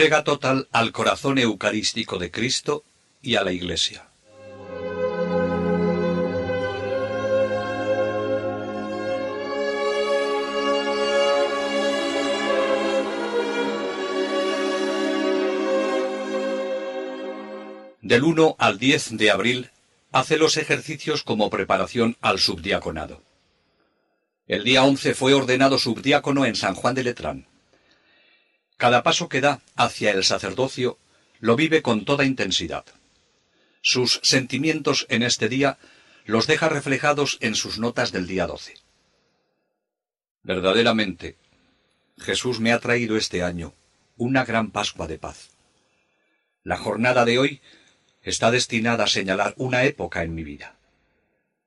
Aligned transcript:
Entrega 0.00 0.24
total 0.24 0.66
al 0.72 0.92
corazón 0.92 1.36
eucarístico 1.36 2.16
de 2.16 2.30
Cristo 2.30 2.84
y 3.20 3.34
a 3.34 3.44
la 3.44 3.52
Iglesia. 3.52 4.08
Del 18.00 18.24
1 18.24 18.56
al 18.58 18.78
10 18.78 19.18
de 19.18 19.30
abril 19.30 19.70
hace 20.12 20.38
los 20.38 20.56
ejercicios 20.56 21.22
como 21.22 21.50
preparación 21.50 22.16
al 22.22 22.38
subdiaconado. 22.38 23.20
El 24.46 24.64
día 24.64 24.82
11 24.82 25.12
fue 25.12 25.34
ordenado 25.34 25.76
subdiácono 25.76 26.46
en 26.46 26.54
San 26.56 26.74
Juan 26.74 26.94
de 26.94 27.04
Letrán. 27.04 27.49
Cada 28.80 29.02
paso 29.02 29.28
que 29.28 29.42
da 29.42 29.60
hacia 29.76 30.10
el 30.10 30.24
sacerdocio 30.24 30.96
lo 31.38 31.54
vive 31.54 31.82
con 31.82 32.06
toda 32.06 32.24
intensidad. 32.24 32.86
Sus 33.82 34.20
sentimientos 34.22 35.04
en 35.10 35.22
este 35.22 35.50
día 35.50 35.76
los 36.24 36.46
deja 36.46 36.70
reflejados 36.70 37.36
en 37.42 37.56
sus 37.56 37.78
notas 37.78 38.10
del 38.10 38.26
día 38.26 38.46
12. 38.46 38.76
Verdaderamente, 40.42 41.36
Jesús 42.16 42.58
me 42.58 42.72
ha 42.72 42.78
traído 42.78 43.18
este 43.18 43.42
año 43.42 43.74
una 44.16 44.46
gran 44.46 44.70
Pascua 44.70 45.06
de 45.06 45.18
paz. 45.18 45.50
La 46.64 46.78
jornada 46.78 47.26
de 47.26 47.38
hoy 47.38 47.60
está 48.22 48.50
destinada 48.50 49.04
a 49.04 49.08
señalar 49.08 49.52
una 49.58 49.84
época 49.84 50.22
en 50.22 50.34
mi 50.34 50.42
vida. 50.42 50.74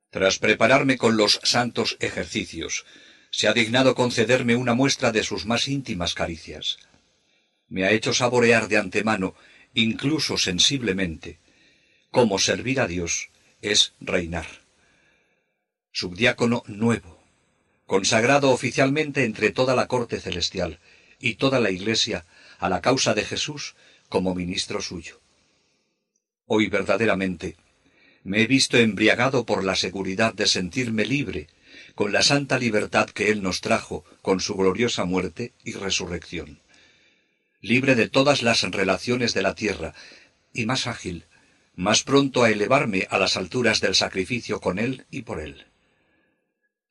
Tras 0.09 0.39
prepararme 0.39 0.97
con 0.97 1.15
los 1.15 1.39
santos 1.43 1.95
ejercicios, 1.99 2.85
se 3.29 3.47
ha 3.47 3.53
dignado 3.53 3.93
concederme 3.93 4.55
una 4.55 4.73
muestra 4.73 5.11
de 5.11 5.23
sus 5.23 5.45
más 5.45 5.67
íntimas 5.67 6.15
caricias. 6.15 6.79
Me 7.73 7.85
ha 7.85 7.91
hecho 7.91 8.13
saborear 8.13 8.67
de 8.67 8.77
antemano, 8.77 9.33
incluso 9.73 10.37
sensiblemente, 10.37 11.39
cómo 12.11 12.37
servir 12.37 12.79
a 12.79 12.85
Dios 12.85 13.29
es 13.63 13.93
reinar. 13.99 14.45
Subdiácono 15.91 16.61
nuevo, 16.67 17.17
consagrado 17.87 18.51
oficialmente 18.51 19.23
entre 19.23 19.49
toda 19.49 19.73
la 19.75 19.87
corte 19.87 20.19
celestial 20.19 20.77
y 21.19 21.33
toda 21.33 21.59
la 21.59 21.71
Iglesia 21.71 22.27
a 22.59 22.69
la 22.69 22.79
causa 22.79 23.15
de 23.15 23.25
Jesús 23.25 23.73
como 24.07 24.35
ministro 24.35 24.79
suyo. 24.79 25.19
Hoy 26.45 26.67
verdaderamente 26.67 27.55
me 28.23 28.43
he 28.43 28.45
visto 28.45 28.77
embriagado 28.77 29.47
por 29.47 29.63
la 29.63 29.75
seguridad 29.75 30.35
de 30.35 30.45
sentirme 30.45 31.05
libre, 31.05 31.47
con 31.95 32.11
la 32.11 32.21
santa 32.21 32.59
libertad 32.59 33.09
que 33.09 33.31
Él 33.31 33.41
nos 33.41 33.61
trajo 33.61 34.05
con 34.21 34.41
su 34.41 34.53
gloriosa 34.53 35.05
muerte 35.05 35.53
y 35.63 35.71
resurrección. 35.71 36.61
Libre 37.63 37.95
de 37.95 38.09
todas 38.09 38.43
las 38.43 38.61
relaciones 38.63 39.33
de 39.33 39.41
la 39.41 39.55
tierra, 39.55 39.93
y 40.51 40.65
más 40.65 40.85
ágil, 40.85 41.27
más 41.75 42.03
pronto 42.03 42.43
a 42.43 42.49
elevarme 42.49 43.07
a 43.09 43.17
las 43.17 43.37
alturas 43.37 43.79
del 43.79 43.95
sacrificio 43.95 44.59
con 44.59 44.79
Él 44.79 45.05
y 45.09 45.21
por 45.21 45.39
Él. 45.39 45.65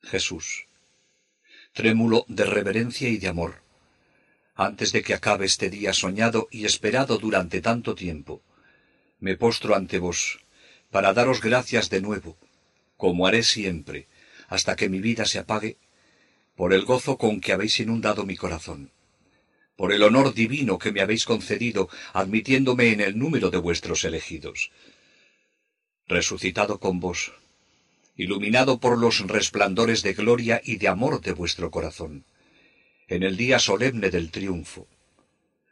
Jesús, 0.01 0.65
trémulo 1.73 2.25
de 2.27 2.45
reverencia 2.45 3.07
y 3.07 3.17
de 3.17 3.27
amor, 3.27 3.61
antes 4.55 4.91
de 4.93 5.03
que 5.03 5.13
acabe 5.13 5.45
este 5.45 5.69
día 5.69 5.93
soñado 5.93 6.47
y 6.49 6.65
esperado 6.65 7.19
durante 7.19 7.61
tanto 7.61 7.93
tiempo, 7.93 8.41
me 9.19 9.37
postro 9.37 9.75
ante 9.75 9.99
vos, 9.99 10.39
para 10.89 11.13
daros 11.13 11.39
gracias 11.39 11.91
de 11.91 12.01
nuevo, 12.01 12.35
como 12.97 13.27
haré 13.27 13.43
siempre, 13.43 14.07
hasta 14.47 14.75
que 14.75 14.89
mi 14.89 15.01
vida 15.01 15.25
se 15.25 15.37
apague, 15.37 15.77
por 16.55 16.73
el 16.73 16.83
gozo 16.83 17.19
con 17.19 17.41
que 17.41 17.53
habéis 17.53 17.79
inundado 17.79 18.25
mi 18.25 18.35
corazón, 18.35 18.89
por 19.75 19.91
el 19.91 20.03
honor 20.03 20.33
divino 20.33 20.77
que 20.77 20.91
me 20.91 21.01
habéis 21.01 21.25
concedido, 21.25 21.89
admitiéndome 22.13 22.91
en 22.91 23.01
el 23.01 23.17
número 23.17 23.49
de 23.49 23.57
vuestros 23.57 24.03
elegidos. 24.05 24.71
Resucitado 26.07 26.79
con 26.79 26.99
vos, 26.99 27.33
iluminado 28.15 28.79
por 28.79 28.97
los 28.97 29.19
resplandores 29.21 30.03
de 30.03 30.13
gloria 30.13 30.61
y 30.63 30.77
de 30.77 30.87
amor 30.87 31.21
de 31.21 31.33
vuestro 31.33 31.71
corazón, 31.71 32.25
en 33.07 33.23
el 33.23 33.37
día 33.37 33.59
solemne 33.59 34.09
del 34.09 34.31
triunfo, 34.31 34.87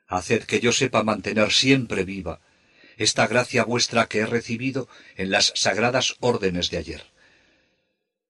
haced 0.07 0.43
que 0.43 0.59
yo 0.59 0.71
sepa 0.71 1.03
mantener 1.03 1.51
siempre 1.51 2.03
viva 2.03 2.41
esta 2.97 3.27
gracia 3.27 3.63
vuestra 3.63 4.07
que 4.07 4.19
he 4.19 4.25
recibido 4.25 4.87
en 5.15 5.31
las 5.31 5.53
sagradas 5.55 6.15
órdenes 6.19 6.69
de 6.69 6.77
ayer. 6.77 7.03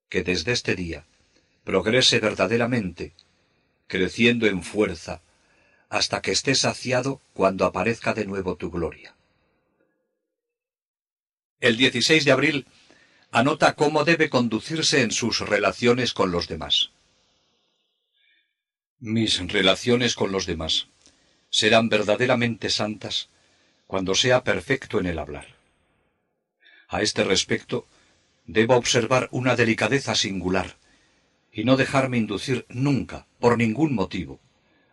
Que 0.09 0.23
desde 0.23 0.51
este 0.51 0.75
día 0.75 1.05
progrese 1.63 2.19
verdaderamente, 2.19 3.13
creciendo 3.87 4.47
en 4.47 4.63
fuerza, 4.63 5.21
hasta 5.91 6.21
que 6.21 6.31
esté 6.31 6.55
saciado 6.55 7.21
cuando 7.33 7.65
aparezca 7.65 8.13
de 8.13 8.25
nuevo 8.25 8.55
tu 8.55 8.71
gloria. 8.71 9.13
El 11.59 11.75
16 11.75 12.23
de 12.23 12.31
abril 12.31 12.65
anota 13.29 13.75
cómo 13.75 14.05
debe 14.05 14.29
conducirse 14.29 15.01
en 15.01 15.11
sus 15.11 15.41
relaciones 15.41 16.13
con 16.13 16.31
los 16.31 16.47
demás. 16.47 16.91
Mis 18.99 19.45
relaciones 19.51 20.15
con 20.15 20.31
los 20.31 20.45
demás 20.45 20.87
serán 21.49 21.89
verdaderamente 21.89 22.69
santas 22.69 23.27
cuando 23.85 24.15
sea 24.15 24.45
perfecto 24.45 24.97
en 24.97 25.07
el 25.07 25.19
hablar. 25.19 25.57
A 26.87 27.01
este 27.01 27.25
respecto, 27.25 27.85
debo 28.45 28.75
observar 28.75 29.27
una 29.31 29.57
delicadeza 29.57 30.15
singular 30.15 30.77
y 31.51 31.65
no 31.65 31.75
dejarme 31.75 32.17
inducir 32.17 32.65
nunca, 32.69 33.27
por 33.41 33.57
ningún 33.57 33.93
motivo, 33.93 34.39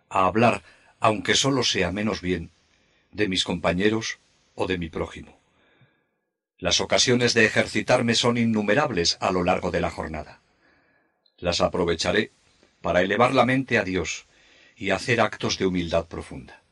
a 0.09 0.27
hablar, 0.27 0.65
aunque 1.01 1.35
sólo 1.35 1.63
sea 1.63 1.93
menos 1.93 2.21
bien, 2.21 2.51
de 3.13 3.29
mis 3.29 3.45
compañeros 3.45 4.19
o 4.55 4.67
de 4.67 4.79
mi 4.79 4.89
prójimo. 4.89 5.39
Las 6.59 6.81
ocasiones 6.81 7.35
de 7.35 7.45
ejercitarme 7.45 8.15
son 8.15 8.37
innumerables 8.37 9.17
a 9.21 9.31
lo 9.31 9.45
largo 9.45 9.71
de 9.71 9.81
la 9.81 9.91
jornada. 9.91 10.41
Las 11.39 11.61
aprovecharé 11.61 12.33
para 12.81 13.03
elevar 13.03 13.33
la 13.33 13.45
mente 13.45 13.79
a 13.79 13.85
Dios 13.85 14.27
y 14.77 14.91
hacer 14.91 15.21
actos 15.21 15.59
de 15.59 15.67
humildad 15.67 16.07
profunda. 16.07 16.63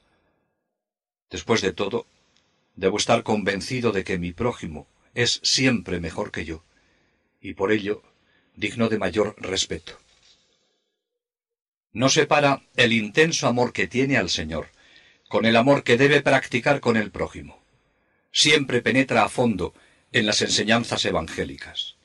Después 1.31 1.61
de 1.61 1.73
todo, 1.73 2.07
Debo 2.77 2.99
estar 2.99 3.23
convencido 3.23 3.91
de 3.91 4.05
que 4.05 4.19
mi 4.19 4.33
prójimo 4.33 4.87
es 5.15 5.41
siempre 5.43 5.99
mejor 5.99 6.31
que 6.31 6.45
yo, 6.45 6.63
y 7.41 7.55
por 7.55 7.73
ello 7.73 8.03
digno 8.55 8.91
de 8.91 8.99
mayor 8.99 9.35
respeto. 9.39 9.99
No 11.97 12.11
separa 12.11 12.61
el 12.77 12.93
intenso 12.93 13.49
amor 13.49 13.73
que 13.73 13.87
tiene 13.87 14.19
al 14.19 14.29
Señor 14.29 14.69
con 15.29 15.47
el 15.47 15.57
amor 15.57 15.83
que 15.83 15.97
debe 15.97 16.21
practicar 16.21 16.79
con 16.81 16.99
el 16.99 17.11
prójimo. 17.11 17.59
Siempre 18.31 18.83
penetra 18.83 19.25
a 19.25 19.31
fondo 19.31 19.73
en 20.13 20.27
las 20.27 20.43
enseñanzas 20.43 21.07
evangélicas. 21.07 21.97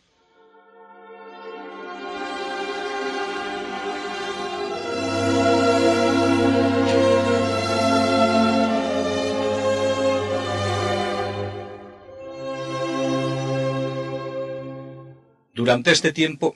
Durante 15.54 15.92
este 15.92 16.14
tiempo 16.14 16.56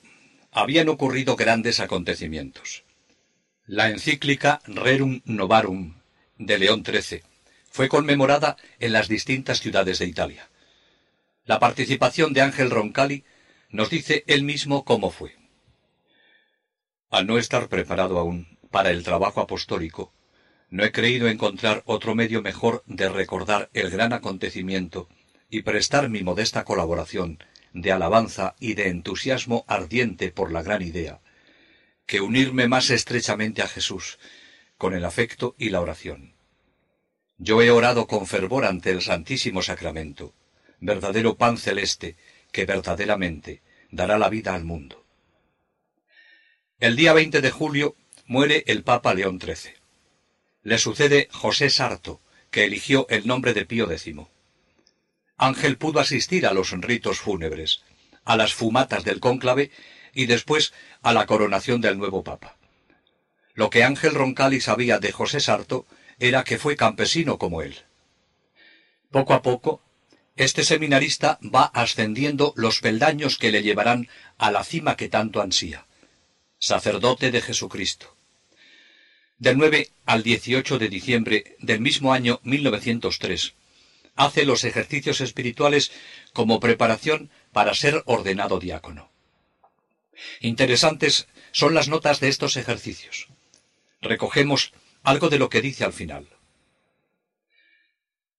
habían 0.54 0.88
ocurrido 0.88 1.36
grandes 1.36 1.82
acontecimientos. 1.82 2.86
La 3.68 3.90
encíclica 3.90 4.62
Rerum 4.68 5.22
Novarum 5.26 5.96
de 6.38 6.60
León 6.60 6.84
XIII 6.86 7.24
fue 7.72 7.90
conmemorada 7.90 8.58
en 8.80 8.94
las 8.94 9.08
distintas 9.08 9.60
ciudades 9.60 9.98
de 9.98 10.06
Italia. 10.06 10.52
La 11.46 11.60
participación 11.60 12.32
de 12.34 12.42
Ángel 12.42 12.70
Roncalli 12.70 13.24
nos 13.70 13.90
dice 13.90 14.24
él 14.28 14.44
mismo 14.44 14.86
cómo 14.86 15.10
fue. 15.10 15.36
Al 17.10 17.26
no 17.26 17.40
estar 17.40 17.68
preparado 17.68 18.20
aún 18.20 18.60
para 18.70 18.92
el 18.92 19.04
trabajo 19.04 19.42
apostólico, 19.42 20.14
no 20.70 20.84
he 20.84 20.92
creído 20.92 21.28
encontrar 21.28 21.82
otro 21.88 22.14
medio 22.14 22.44
mejor 22.44 22.84
de 22.86 23.10
recordar 23.10 23.72
el 23.74 23.90
gran 23.90 24.14
acontecimiento 24.14 25.10
y 25.50 25.64
prestar 25.64 26.08
mi 26.10 26.22
modesta 26.22 26.66
colaboración 26.66 27.40
de 27.74 27.92
alabanza 27.92 28.54
y 28.60 28.76
de 28.76 28.90
entusiasmo 28.90 29.66
ardiente 29.68 30.30
por 30.30 30.52
la 30.52 30.62
gran 30.62 30.84
idea, 30.84 31.20
que 32.06 32.22
unirme 32.22 32.68
más 32.68 32.90
estrechamente 32.90 33.62
a 33.62 33.68
Jesús, 33.68 34.20
con 34.78 34.94
el 34.94 35.06
afecto 35.06 35.56
y 35.58 35.70
la 35.70 35.82
oración. 35.82 36.36
Yo 37.38 37.62
he 37.62 37.72
orado 37.72 38.08
con 38.08 38.28
fervor 38.28 38.66
ante 38.66 38.92
el 38.92 39.02
Santísimo 39.02 39.62
Sacramento, 39.62 40.34
verdadero 40.80 41.36
pan 41.36 41.58
celeste, 41.58 42.16
que 42.52 42.66
verdaderamente 42.66 43.62
dará 43.92 44.18
la 44.18 44.30
vida 44.30 44.54
al 44.54 44.64
mundo. 44.64 45.06
El 46.80 46.96
día 46.96 47.14
20 47.14 47.42
de 47.42 47.52
julio 47.52 47.96
muere 48.26 48.64
el 48.68 48.84
Papa 48.84 49.14
León 49.14 49.40
XIII. 49.40 49.74
Le 50.64 50.78
sucede 50.78 51.28
José 51.32 51.70
Sarto, 51.70 52.22
que 52.52 52.66
eligió 52.66 53.08
el 53.10 53.28
nombre 53.28 53.54
de 53.54 53.66
Pío 53.66 53.92
X. 53.92 54.16
Ángel 55.38 55.78
pudo 55.78 56.00
asistir 56.00 56.46
a 56.48 56.54
los 56.54 56.72
ritos 56.72 57.20
fúnebres, 57.20 57.82
a 58.24 58.38
las 58.38 58.54
fumatas 58.54 59.04
del 59.04 59.20
cónclave 59.20 59.72
y 60.16 60.26
después 60.26 60.74
a 61.04 61.14
la 61.14 61.28
coronación 61.28 61.82
del 61.82 62.00
nuevo 62.00 62.24
Papa. 62.24 62.58
Lo 63.54 63.70
que 63.70 63.84
Ángel 63.84 64.16
Roncalli 64.16 64.60
sabía 64.60 64.98
de 64.98 65.12
José 65.12 65.40
Sarto 65.40 65.86
era 66.18 66.44
que 66.44 66.58
fue 66.58 66.76
campesino 66.76 67.38
como 67.38 67.62
él. 67.62 67.76
Poco 69.12 69.34
a 69.34 69.42
poco, 69.42 69.82
este 70.36 70.64
seminarista 70.64 71.40
va 71.44 71.66
ascendiendo 71.66 72.54
los 72.58 72.80
peldaños 72.80 73.38
que 73.38 73.52
le 73.52 73.62
llevarán 73.62 74.10
a 74.38 74.52
la 74.52 74.64
cima 74.64 74.98
que 74.98 75.08
tanto 75.08 75.42
ansía, 75.42 75.86
sacerdote 76.58 77.32
de 77.32 77.42
Jesucristo. 77.42 78.16
Del 79.38 79.58
9 79.58 79.92
al 80.06 80.24
18 80.24 80.80
de 80.80 80.90
diciembre 80.90 81.56
del 81.60 81.82
mismo 81.82 82.14
año 82.14 82.40
1903, 82.44 83.54
hace 84.16 84.46
los 84.46 84.64
ejercicios 84.64 85.22
espirituales 85.22 85.92
como 86.34 86.60
preparación 86.60 87.30
para 87.52 87.74
ser 87.74 88.02
ordenado 88.06 88.60
diácono. 88.60 89.15
Interesantes 90.40 91.28
son 91.52 91.74
las 91.74 91.88
notas 91.88 92.20
de 92.20 92.30
estos 92.30 92.58
ejercicios. 92.58 93.28
Recogemos 94.02 94.74
algo 95.04 95.30
de 95.30 95.40
lo 95.40 95.50
que 95.50 95.62
dice 95.62 95.84
al 95.84 95.94
final. 95.94 96.28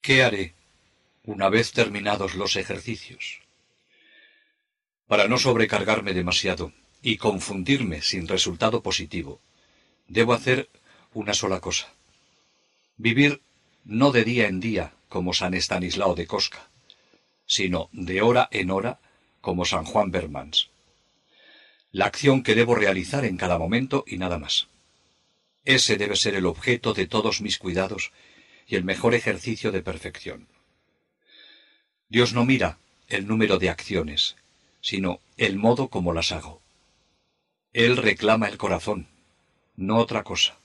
¿Qué 0.00 0.22
haré 0.22 0.54
una 1.24 1.48
vez 1.48 1.72
terminados 1.72 2.34
los 2.34 2.56
ejercicios? 2.56 3.40
Para 5.06 5.28
no 5.28 5.38
sobrecargarme 5.38 6.12
demasiado 6.12 6.72
y 7.02 7.16
confundirme 7.16 8.02
sin 8.02 8.28
resultado 8.28 8.82
positivo, 8.82 9.40
debo 10.08 10.32
hacer 10.32 10.68
una 11.14 11.34
sola 11.34 11.60
cosa. 11.60 11.92
Vivir 12.96 13.40
no 13.84 14.10
de 14.10 14.24
día 14.24 14.48
en 14.48 14.60
día 14.60 14.92
como 15.08 15.32
San 15.32 15.54
Estanislao 15.54 16.14
de 16.14 16.26
Cosca, 16.26 16.68
sino 17.46 17.88
de 17.92 18.22
hora 18.22 18.48
en 18.50 18.70
hora 18.70 18.98
como 19.40 19.64
San 19.64 19.84
Juan 19.84 20.10
Bermans. 20.10 20.70
La 21.92 22.06
acción 22.06 22.42
que 22.42 22.54
debo 22.54 22.74
realizar 22.74 23.24
en 23.24 23.36
cada 23.36 23.58
momento 23.58 24.04
y 24.06 24.18
nada 24.18 24.38
más. 24.38 24.68
Ese 25.64 25.96
debe 25.96 26.16
ser 26.16 26.34
el 26.34 26.46
objeto 26.46 26.94
de 26.94 27.06
todos 27.06 27.40
mis 27.40 27.58
cuidados 27.58 28.12
y 28.66 28.76
el 28.76 28.84
mejor 28.84 29.14
ejercicio 29.14 29.72
de 29.72 29.82
perfección. 29.82 30.48
Dios 32.08 32.32
no 32.32 32.44
mira 32.44 32.78
el 33.08 33.26
número 33.26 33.58
de 33.58 33.70
acciones, 33.70 34.36
sino 34.80 35.20
el 35.36 35.56
modo 35.56 35.88
como 35.88 36.12
las 36.12 36.32
hago. 36.32 36.62
Él 37.72 37.96
reclama 37.96 38.48
el 38.48 38.58
corazón, 38.58 39.08
no 39.76 39.98
otra 39.98 40.22
cosa. 40.22 40.58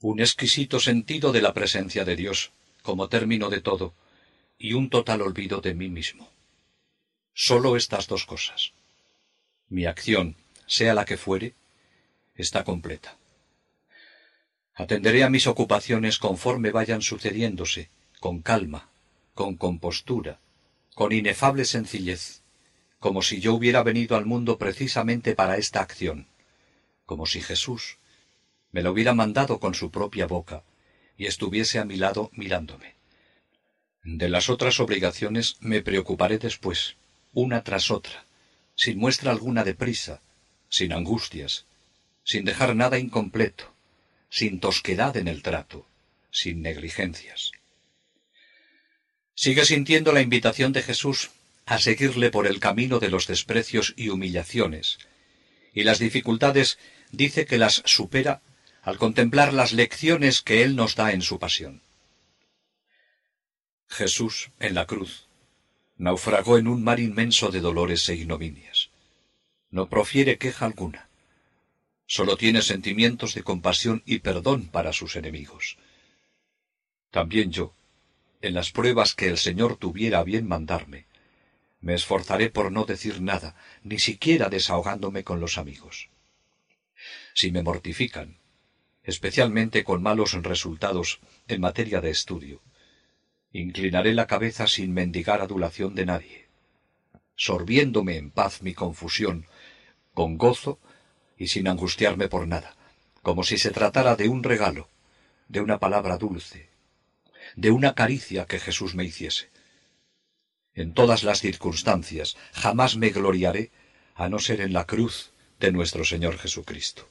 Un 0.00 0.20
exquisito 0.20 0.80
sentido 0.80 1.32
de 1.32 1.42
la 1.42 1.54
presencia 1.54 2.04
de 2.04 2.16
Dios 2.16 2.52
como 2.82 3.08
término 3.08 3.50
de 3.50 3.60
todo 3.60 3.94
y 4.58 4.72
un 4.72 4.90
total 4.90 5.22
olvido 5.22 5.60
de 5.60 5.74
mí 5.74 5.88
mismo. 5.88 6.30
Solo 7.34 7.76
estas 7.76 8.06
dos 8.08 8.24
cosas. 8.24 8.72
Mi 9.68 9.86
acción, 9.86 10.36
sea 10.66 10.94
la 10.94 11.04
que 11.04 11.16
fuere, 11.16 11.54
está 12.34 12.64
completa. 12.64 13.16
Atenderé 14.74 15.24
a 15.24 15.30
mis 15.30 15.46
ocupaciones 15.46 16.18
conforme 16.18 16.70
vayan 16.70 17.02
sucediéndose, 17.02 17.90
con 18.20 18.40
calma, 18.40 18.88
con 19.34 19.56
compostura, 19.56 20.38
con 20.94 21.12
inefable 21.12 21.64
sencillez, 21.64 22.42
como 22.98 23.22
si 23.22 23.40
yo 23.40 23.54
hubiera 23.54 23.82
venido 23.82 24.16
al 24.16 24.24
mundo 24.24 24.58
precisamente 24.58 25.34
para 25.34 25.56
esta 25.56 25.80
acción, 25.80 26.26
como 27.06 27.26
si 27.26 27.40
Jesús 27.40 27.98
me 28.70 28.82
lo 28.82 28.92
hubiera 28.92 29.14
mandado 29.14 29.60
con 29.60 29.74
su 29.74 29.90
propia 29.90 30.26
boca 30.26 30.62
y 31.16 31.26
estuviese 31.26 31.78
a 31.78 31.84
mi 31.84 31.96
lado 31.96 32.30
mirándome. 32.32 32.94
De 34.04 34.28
las 34.28 34.48
otras 34.48 34.80
obligaciones 34.80 35.56
me 35.60 35.82
preocuparé 35.82 36.38
después, 36.38 36.96
una 37.32 37.64
tras 37.64 37.90
otra, 37.90 38.24
sin 38.78 38.96
muestra 38.96 39.32
alguna 39.32 39.64
de 39.64 39.74
prisa, 39.74 40.22
sin 40.68 40.92
angustias, 40.92 41.66
sin 42.22 42.44
dejar 42.44 42.76
nada 42.76 42.96
incompleto, 42.98 43.74
sin 44.30 44.60
tosquedad 44.60 45.16
en 45.16 45.26
el 45.26 45.42
trato, 45.42 45.84
sin 46.30 46.62
negligencias. 46.62 47.50
Sigue 49.34 49.64
sintiendo 49.64 50.12
la 50.12 50.20
invitación 50.20 50.72
de 50.72 50.84
Jesús 50.84 51.30
a 51.66 51.78
seguirle 51.78 52.30
por 52.30 52.46
el 52.46 52.60
camino 52.60 53.00
de 53.00 53.10
los 53.10 53.26
desprecios 53.26 53.94
y 53.96 54.10
humillaciones, 54.10 54.98
y 55.74 55.82
las 55.82 55.98
dificultades 55.98 56.78
dice 57.10 57.46
que 57.46 57.58
las 57.58 57.82
supera 57.84 58.42
al 58.82 58.96
contemplar 58.96 59.52
las 59.52 59.72
lecciones 59.72 60.40
que 60.40 60.62
Él 60.62 60.76
nos 60.76 60.94
da 60.94 61.12
en 61.12 61.22
su 61.22 61.40
pasión. 61.40 61.82
Jesús, 63.88 64.50
en 64.60 64.74
la 64.74 64.86
cruz, 64.86 65.27
naufragó 65.98 66.58
en 66.58 66.68
un 66.68 66.82
mar 66.82 67.00
inmenso 67.00 67.50
de 67.50 67.60
dolores 67.60 68.08
e 68.08 68.14
ignominias. 68.14 68.90
No 69.70 69.88
profiere 69.88 70.38
queja 70.38 70.64
alguna 70.64 71.08
solo 72.08 72.38
tiene 72.38 72.62
sentimientos 72.62 73.34
de 73.34 73.42
compasión 73.42 74.02
y 74.06 74.20
perdón 74.20 74.66
para 74.68 74.92
sus 74.92 75.14
enemigos. 75.14 75.76
También 77.10 77.52
yo, 77.52 77.74
en 78.40 78.54
las 78.54 78.72
pruebas 78.72 79.14
que 79.14 79.28
el 79.28 79.36
Señor 79.36 79.76
tuviera 79.76 80.20
a 80.20 80.24
bien 80.24 80.48
mandarme, 80.48 81.06
me 81.80 81.94
esforzaré 81.94 82.48
por 82.50 82.72
no 82.72 82.86
decir 82.86 83.20
nada, 83.20 83.54
ni 83.82 83.98
siquiera 83.98 84.48
desahogándome 84.48 85.22
con 85.22 85.38
los 85.38 85.58
amigos. 85.58 86.08
Si 87.34 87.52
me 87.52 87.62
mortifican, 87.62 88.38
especialmente 89.04 89.84
con 89.84 90.02
malos 90.02 90.32
resultados 90.32 91.20
en 91.46 91.60
materia 91.60 92.00
de 92.00 92.10
estudio, 92.10 92.62
inclinaré 93.52 94.14
la 94.14 94.26
cabeza 94.26 94.66
sin 94.66 94.92
mendigar 94.92 95.40
adulación 95.40 95.94
de 95.94 96.06
nadie, 96.06 96.48
sorbiéndome 97.36 98.16
en 98.16 98.30
paz 98.30 98.62
mi 98.62 98.74
confusión, 98.74 99.46
con 100.14 100.36
gozo 100.36 100.78
y 101.36 101.48
sin 101.48 101.68
angustiarme 101.68 102.28
por 102.28 102.46
nada, 102.46 102.76
como 103.22 103.44
si 103.44 103.58
se 103.58 103.70
tratara 103.70 104.16
de 104.16 104.28
un 104.28 104.42
regalo, 104.42 104.88
de 105.48 105.60
una 105.60 105.78
palabra 105.78 106.18
dulce, 106.18 106.68
de 107.56 107.70
una 107.70 107.94
caricia 107.94 108.46
que 108.46 108.58
Jesús 108.58 108.94
me 108.94 109.04
hiciese. 109.04 109.48
En 110.74 110.92
todas 110.92 111.22
las 111.22 111.40
circunstancias 111.40 112.36
jamás 112.52 112.96
me 112.96 113.10
gloriaré 113.10 113.70
a 114.14 114.28
no 114.28 114.38
ser 114.38 114.60
en 114.60 114.72
la 114.72 114.84
cruz 114.84 115.32
de 115.58 115.72
nuestro 115.72 116.04
Señor 116.04 116.38
Jesucristo. 116.38 117.08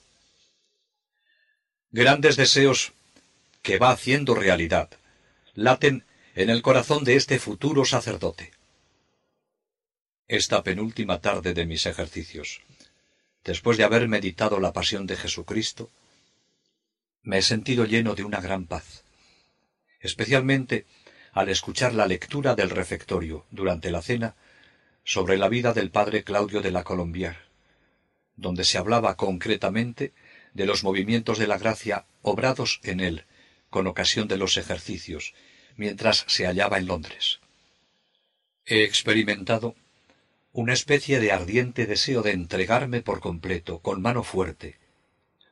Grandes 1.91 2.35
deseos 2.35 2.93
que 3.61 3.77
va 3.77 3.91
haciendo 3.91 4.35
realidad 4.35 4.89
laten 5.53 6.05
en 6.37 6.51
el 6.51 6.61
corazón 6.61 7.03
de 7.03 7.15
este 7.15 7.39
futuro 7.39 7.83
sacerdote. 7.83 8.51
Esta 10.27 10.61
penúltima 10.61 11.19
tarde 11.19 11.55
de 11.55 11.65
mis 11.65 11.87
ejercicios 11.87 12.61
después 13.43 13.75
de 13.75 13.83
haber 13.83 14.07
meditado 14.07 14.59
la 14.59 14.71
pasión 14.71 15.07
de 15.07 15.15
Jesucristo, 15.15 15.89
me 17.23 17.39
he 17.39 17.41
sentido 17.41 17.85
lleno 17.85 18.13
de 18.13 18.23
una 18.23 18.39
gran 18.39 18.67
paz, 18.67 19.03
especialmente 19.99 20.85
al 21.31 21.49
escuchar 21.49 21.95
la 21.95 22.05
lectura 22.05 22.53
del 22.53 22.69
refectorio 22.69 23.47
durante 23.49 23.89
la 23.89 24.03
cena 24.03 24.35
sobre 25.03 25.37
la 25.37 25.49
vida 25.49 25.73
del 25.73 25.89
padre 25.89 26.23
Claudio 26.23 26.61
de 26.61 26.69
la 26.69 26.83
Colombier, 26.83 27.37
donde 28.35 28.63
se 28.63 28.77
hablaba 28.77 29.17
concretamente 29.17 30.13
de 30.53 30.67
los 30.67 30.83
movimientos 30.83 31.39
de 31.39 31.47
la 31.47 31.57
gracia 31.57 32.05
obrados 32.21 32.79
en 32.83 32.99
él 32.99 33.25
con 33.71 33.87
ocasión 33.87 34.27
de 34.27 34.37
los 34.37 34.57
ejercicios, 34.57 35.33
mientras 35.77 36.25
se 36.27 36.45
hallaba 36.45 36.77
en 36.77 36.87
Londres. 36.87 37.39
He 38.65 38.83
experimentado 38.83 39.75
una 40.51 40.73
especie 40.73 41.19
de 41.19 41.31
ardiente 41.31 41.85
deseo 41.85 42.21
de 42.21 42.31
entregarme 42.31 43.01
por 43.01 43.19
completo, 43.19 43.79
con 43.79 44.01
mano 44.01 44.23
fuerte, 44.23 44.77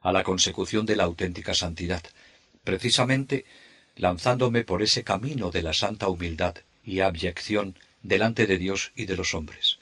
a 0.02 0.12
la 0.12 0.24
consecución 0.24 0.86
de 0.86 0.96
la 0.96 1.04
auténtica 1.04 1.54
santidad, 1.54 2.04
precisamente 2.64 3.46
lanzándome 3.96 4.64
por 4.64 4.82
ese 4.82 5.04
camino 5.04 5.52
de 5.52 5.64
la 5.64 5.74
santa 5.74 6.10
humildad 6.10 6.56
y 6.84 7.00
abyección 7.00 7.78
delante 8.04 8.46
de 8.48 8.58
Dios 8.58 8.92
y 8.96 9.06
de 9.06 9.16
los 9.16 9.34
hombres. 9.34 9.80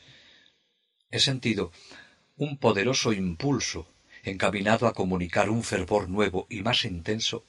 He 1.09 1.19
sentido 1.19 1.71
un 2.37 2.57
poderoso 2.57 3.13
impulso 3.13 3.87
encaminado 4.23 4.87
a 4.87 4.93
comunicar 4.93 5.49
un 5.49 5.63
fervor 5.63 6.09
nuevo 6.09 6.47
y 6.49 6.61
más 6.61 6.85
intenso 6.85 7.43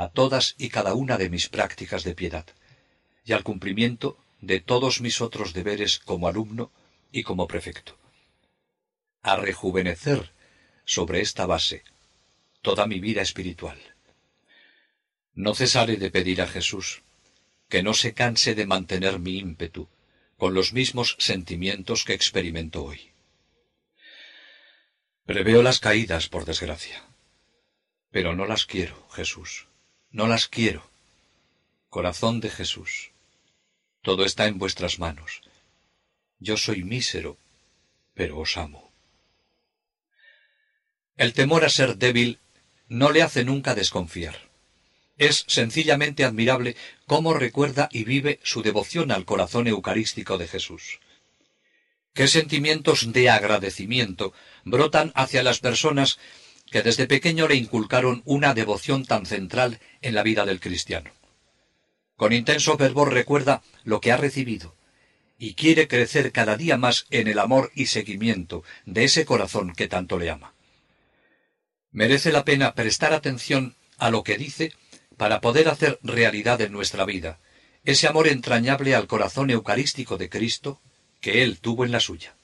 a 0.00 0.08
todas 0.08 0.54
y 0.56 0.70
cada 0.70 0.94
una 0.94 1.18
de 1.18 1.28
mis 1.28 1.50
prácticas 1.50 2.04
de 2.04 2.14
piedad, 2.14 2.46
y 3.22 3.34
al 3.34 3.44
cumplimiento 3.44 4.16
de 4.40 4.58
todos 4.58 5.02
mis 5.02 5.20
otros 5.20 5.52
deberes 5.52 5.98
como 5.98 6.26
alumno 6.26 6.72
y 7.12 7.22
como 7.22 7.46
prefecto. 7.46 7.98
A 9.20 9.36
rejuvenecer 9.36 10.32
sobre 10.86 11.20
esta 11.20 11.44
base 11.44 11.84
toda 12.62 12.86
mi 12.86 12.98
vida 12.98 13.20
espiritual. 13.20 13.78
No 15.34 15.54
cesaré 15.54 15.96
de 15.96 16.10
pedir 16.10 16.40
a 16.40 16.46
Jesús 16.46 17.02
que 17.68 17.82
no 17.82 17.92
se 17.92 18.14
canse 18.14 18.54
de 18.54 18.64
mantener 18.64 19.18
mi 19.18 19.36
ímpetu 19.36 19.86
con 20.38 20.54
los 20.54 20.72
mismos 20.72 21.16
sentimientos 21.18 22.06
que 22.06 22.14
experimento 22.14 22.84
hoy. 22.84 23.10
Preveo 25.26 25.62
las 25.62 25.78
caídas, 25.78 26.28
por 26.28 26.46
desgracia. 26.46 27.04
Pero 28.10 28.34
no 28.34 28.46
las 28.46 28.64
quiero, 28.64 29.06
Jesús. 29.10 29.69
No 30.12 30.26
las 30.26 30.48
quiero. 30.48 30.90
Corazón 31.88 32.40
de 32.40 32.50
Jesús. 32.50 33.10
Todo 34.02 34.24
está 34.24 34.46
en 34.46 34.58
vuestras 34.58 34.98
manos. 34.98 35.40
Yo 36.40 36.56
soy 36.56 36.82
mísero, 36.82 37.36
pero 38.14 38.38
os 38.38 38.56
amo. 38.56 38.90
El 41.16 41.32
temor 41.32 41.64
a 41.64 41.68
ser 41.68 41.96
débil 41.96 42.38
no 42.88 43.10
le 43.10 43.22
hace 43.22 43.44
nunca 43.44 43.74
desconfiar. 43.74 44.48
Es 45.16 45.44
sencillamente 45.46 46.24
admirable 46.24 46.76
cómo 47.06 47.34
recuerda 47.34 47.88
y 47.92 48.04
vive 48.04 48.40
su 48.42 48.62
devoción 48.62 49.12
al 49.12 49.26
corazón 49.26 49.68
eucarístico 49.68 50.38
de 50.38 50.48
Jesús. 50.48 50.98
Qué 52.14 52.26
sentimientos 52.26 53.12
de 53.12 53.30
agradecimiento 53.30 54.32
brotan 54.64 55.12
hacia 55.14 55.42
las 55.42 55.60
personas 55.60 56.18
que 56.70 56.82
desde 56.82 57.06
pequeño 57.06 57.48
le 57.48 57.56
inculcaron 57.56 58.22
una 58.24 58.54
devoción 58.54 59.04
tan 59.04 59.26
central 59.26 59.80
en 60.02 60.14
la 60.14 60.22
vida 60.22 60.44
del 60.46 60.60
cristiano. 60.60 61.10
Con 62.16 62.32
intenso 62.32 62.76
fervor 62.76 63.12
recuerda 63.12 63.62
lo 63.84 64.00
que 64.00 64.12
ha 64.12 64.16
recibido 64.16 64.74
y 65.38 65.54
quiere 65.54 65.88
crecer 65.88 66.32
cada 66.32 66.56
día 66.56 66.76
más 66.76 67.06
en 67.10 67.26
el 67.26 67.38
amor 67.38 67.72
y 67.74 67.86
seguimiento 67.86 68.62
de 68.84 69.04
ese 69.04 69.24
corazón 69.24 69.72
que 69.74 69.88
tanto 69.88 70.18
le 70.18 70.30
ama. 70.30 70.54
Merece 71.92 72.30
la 72.30 72.44
pena 72.44 72.74
prestar 72.74 73.14
atención 73.14 73.74
a 73.96 74.10
lo 74.10 74.22
que 74.22 74.38
dice 74.38 74.72
para 75.16 75.40
poder 75.40 75.68
hacer 75.68 75.98
realidad 76.02 76.60
en 76.60 76.72
nuestra 76.72 77.04
vida 77.04 77.40
ese 77.84 78.06
amor 78.06 78.28
entrañable 78.28 78.94
al 78.94 79.06
corazón 79.06 79.50
eucarístico 79.50 80.18
de 80.18 80.28
Cristo 80.28 80.80
que 81.20 81.42
Él 81.42 81.58
tuvo 81.60 81.84
en 81.84 81.92
la 81.92 82.00
suya. 82.00 82.34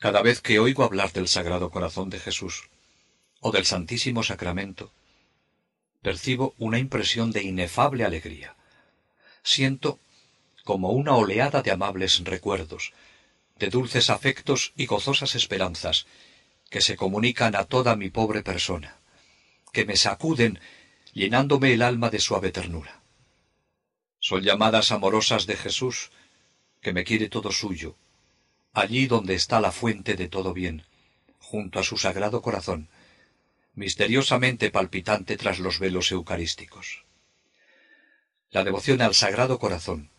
Cada 0.00 0.22
vez 0.22 0.40
que 0.40 0.58
oigo 0.58 0.82
hablar 0.82 1.12
del 1.12 1.28
Sagrado 1.28 1.70
Corazón 1.70 2.08
de 2.08 2.18
Jesús 2.18 2.70
o 3.40 3.52
del 3.52 3.66
Santísimo 3.66 4.22
Sacramento, 4.22 4.94
percibo 6.00 6.54
una 6.56 6.78
impresión 6.78 7.32
de 7.32 7.42
inefable 7.42 8.04
alegría. 8.04 8.56
Siento 9.42 10.00
como 10.64 10.88
una 10.92 11.16
oleada 11.16 11.60
de 11.60 11.70
amables 11.70 12.24
recuerdos, 12.24 12.94
de 13.58 13.68
dulces 13.68 14.08
afectos 14.08 14.72
y 14.74 14.86
gozosas 14.86 15.34
esperanzas 15.34 16.06
que 16.70 16.80
se 16.80 16.96
comunican 16.96 17.54
a 17.54 17.64
toda 17.64 17.94
mi 17.94 18.08
pobre 18.08 18.42
persona, 18.42 18.96
que 19.70 19.84
me 19.84 19.96
sacuden 19.96 20.60
llenándome 21.12 21.74
el 21.74 21.82
alma 21.82 22.08
de 22.08 22.20
suave 22.20 22.52
ternura. 22.52 23.02
Son 24.18 24.40
llamadas 24.40 24.92
amorosas 24.92 25.46
de 25.46 25.56
Jesús, 25.56 26.10
que 26.80 26.94
me 26.94 27.04
quiere 27.04 27.28
todo 27.28 27.52
suyo, 27.52 27.96
allí 28.72 29.06
donde 29.06 29.34
está 29.34 29.60
la 29.60 29.72
fuente 29.72 30.14
de 30.14 30.28
todo 30.28 30.52
bien, 30.52 30.84
junto 31.38 31.78
a 31.78 31.82
su 31.82 31.96
sagrado 31.96 32.42
corazón, 32.42 32.88
misteriosamente 33.74 34.70
palpitante 34.70 35.36
tras 35.36 35.58
los 35.58 35.78
velos 35.78 36.12
eucarísticos. 36.12 37.04
La 38.50 38.64
devoción 38.64 39.00
al 39.02 39.14
sagrado 39.14 39.58
corazón 39.58 40.10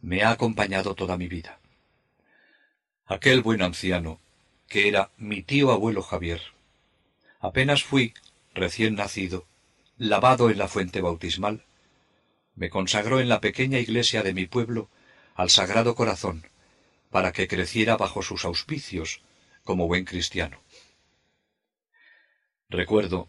me 0.00 0.22
ha 0.22 0.30
acompañado 0.30 0.94
toda 0.94 1.16
mi 1.16 1.28
vida. 1.28 1.60
Aquel 3.06 3.42
buen 3.42 3.62
anciano, 3.62 4.20
que 4.68 4.88
era 4.88 5.10
mi 5.16 5.42
tío 5.42 5.70
abuelo 5.70 6.02
Javier, 6.02 6.40
apenas 7.40 7.84
fui, 7.84 8.14
recién 8.54 8.94
nacido, 8.94 9.46
lavado 9.98 10.50
en 10.50 10.58
la 10.58 10.68
fuente 10.68 11.00
bautismal, 11.00 11.64
me 12.54 12.70
consagró 12.70 13.20
en 13.20 13.28
la 13.28 13.40
pequeña 13.40 13.78
iglesia 13.78 14.22
de 14.22 14.32
mi 14.32 14.46
pueblo 14.46 14.88
al 15.34 15.50
Sagrado 15.50 15.94
Corazón, 15.94 16.46
para 17.14 17.32
que 17.32 17.46
creciera 17.46 17.96
bajo 17.96 18.22
sus 18.22 18.44
auspicios 18.44 19.20
como 19.62 19.86
buen 19.86 20.04
cristiano. 20.04 20.60
Recuerdo, 22.68 23.28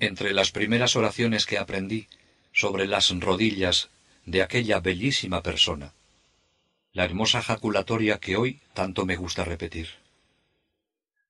entre 0.00 0.32
las 0.32 0.50
primeras 0.50 0.96
oraciones 0.96 1.46
que 1.46 1.56
aprendí 1.56 2.08
sobre 2.52 2.88
las 2.88 3.10
rodillas 3.20 3.90
de 4.26 4.42
aquella 4.42 4.80
bellísima 4.80 5.40
persona, 5.40 5.94
la 6.92 7.04
hermosa 7.04 7.40
jaculatoria 7.42 8.18
que 8.18 8.36
hoy 8.36 8.60
tanto 8.74 9.06
me 9.06 9.14
gusta 9.14 9.44
repetir. 9.44 9.88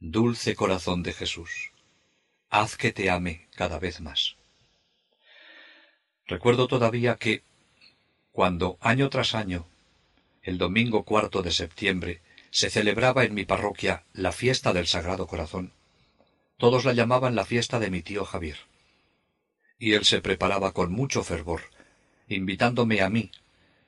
Dulce 0.00 0.54
corazón 0.54 1.02
de 1.02 1.12
Jesús, 1.12 1.72
haz 2.48 2.78
que 2.78 2.92
te 2.92 3.10
ame 3.10 3.48
cada 3.54 3.78
vez 3.78 4.00
más. 4.00 4.36
Recuerdo 6.26 6.68
todavía 6.68 7.16
que, 7.16 7.42
cuando 8.30 8.78
año 8.80 9.10
tras 9.10 9.34
año, 9.34 9.68
el 10.42 10.58
domingo 10.58 11.04
cuarto 11.04 11.42
de 11.42 11.52
septiembre, 11.52 12.20
se 12.50 12.68
celebraba 12.68 13.24
en 13.24 13.34
mi 13.34 13.44
parroquia 13.44 14.04
la 14.12 14.32
fiesta 14.32 14.72
del 14.72 14.86
Sagrado 14.86 15.26
Corazón, 15.26 15.72
todos 16.58 16.84
la 16.84 16.92
llamaban 16.92 17.34
la 17.34 17.44
fiesta 17.44 17.80
de 17.80 17.90
mi 17.90 18.02
tío 18.02 18.24
Javier. 18.24 18.58
Y 19.78 19.94
él 19.94 20.04
se 20.04 20.20
preparaba 20.20 20.72
con 20.72 20.92
mucho 20.92 21.24
fervor, 21.24 21.62
invitándome 22.28 23.02
a 23.02 23.08
mí, 23.08 23.30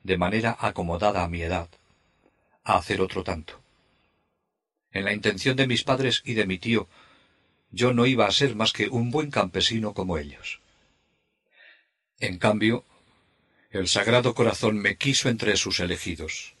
de 0.03 0.17
manera 0.17 0.57
acomodada 0.59 1.23
a 1.23 1.29
mi 1.29 1.41
edad, 1.41 1.69
a 2.63 2.77
hacer 2.77 3.01
otro 3.01 3.23
tanto. 3.23 3.61
En 4.91 5.05
la 5.05 5.13
intención 5.13 5.55
de 5.55 5.67
mis 5.67 5.83
padres 5.83 6.21
y 6.25 6.33
de 6.33 6.45
mi 6.45 6.57
tío, 6.57 6.87
yo 7.71 7.93
no 7.93 8.05
iba 8.05 8.25
a 8.25 8.31
ser 8.31 8.55
más 8.55 8.71
que 8.71 8.87
un 8.87 9.11
buen 9.11 9.31
campesino 9.31 9.93
como 9.93 10.17
ellos. 10.17 10.61
En 12.19 12.37
cambio, 12.37 12.85
el 13.75 13.89
Sagrado 13.89 14.33
Corazón 14.35 14.77
me 14.77 14.95
quiso 14.95 15.27
entre 15.27 15.57
sus 15.57 15.81
elegidos, 15.81 16.55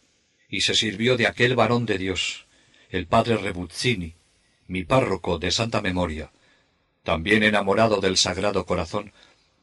y 0.49 0.61
se 0.61 0.75
sirvió 0.75 1.15
de 1.15 1.27
aquel 1.27 1.55
varón 1.55 1.85
de 1.85 1.97
Dios, 1.97 2.45
el 2.89 3.07
padre 3.07 3.37
Rebuzzini, 3.37 4.15
mi 4.67 4.83
párroco 4.83 5.39
de 5.39 5.49
santa 5.51 5.81
memoria, 5.81 6.33
también 7.03 7.43
enamorado 7.43 8.01
del 8.01 8.17
Sagrado 8.17 8.65
Corazón, 8.65 9.13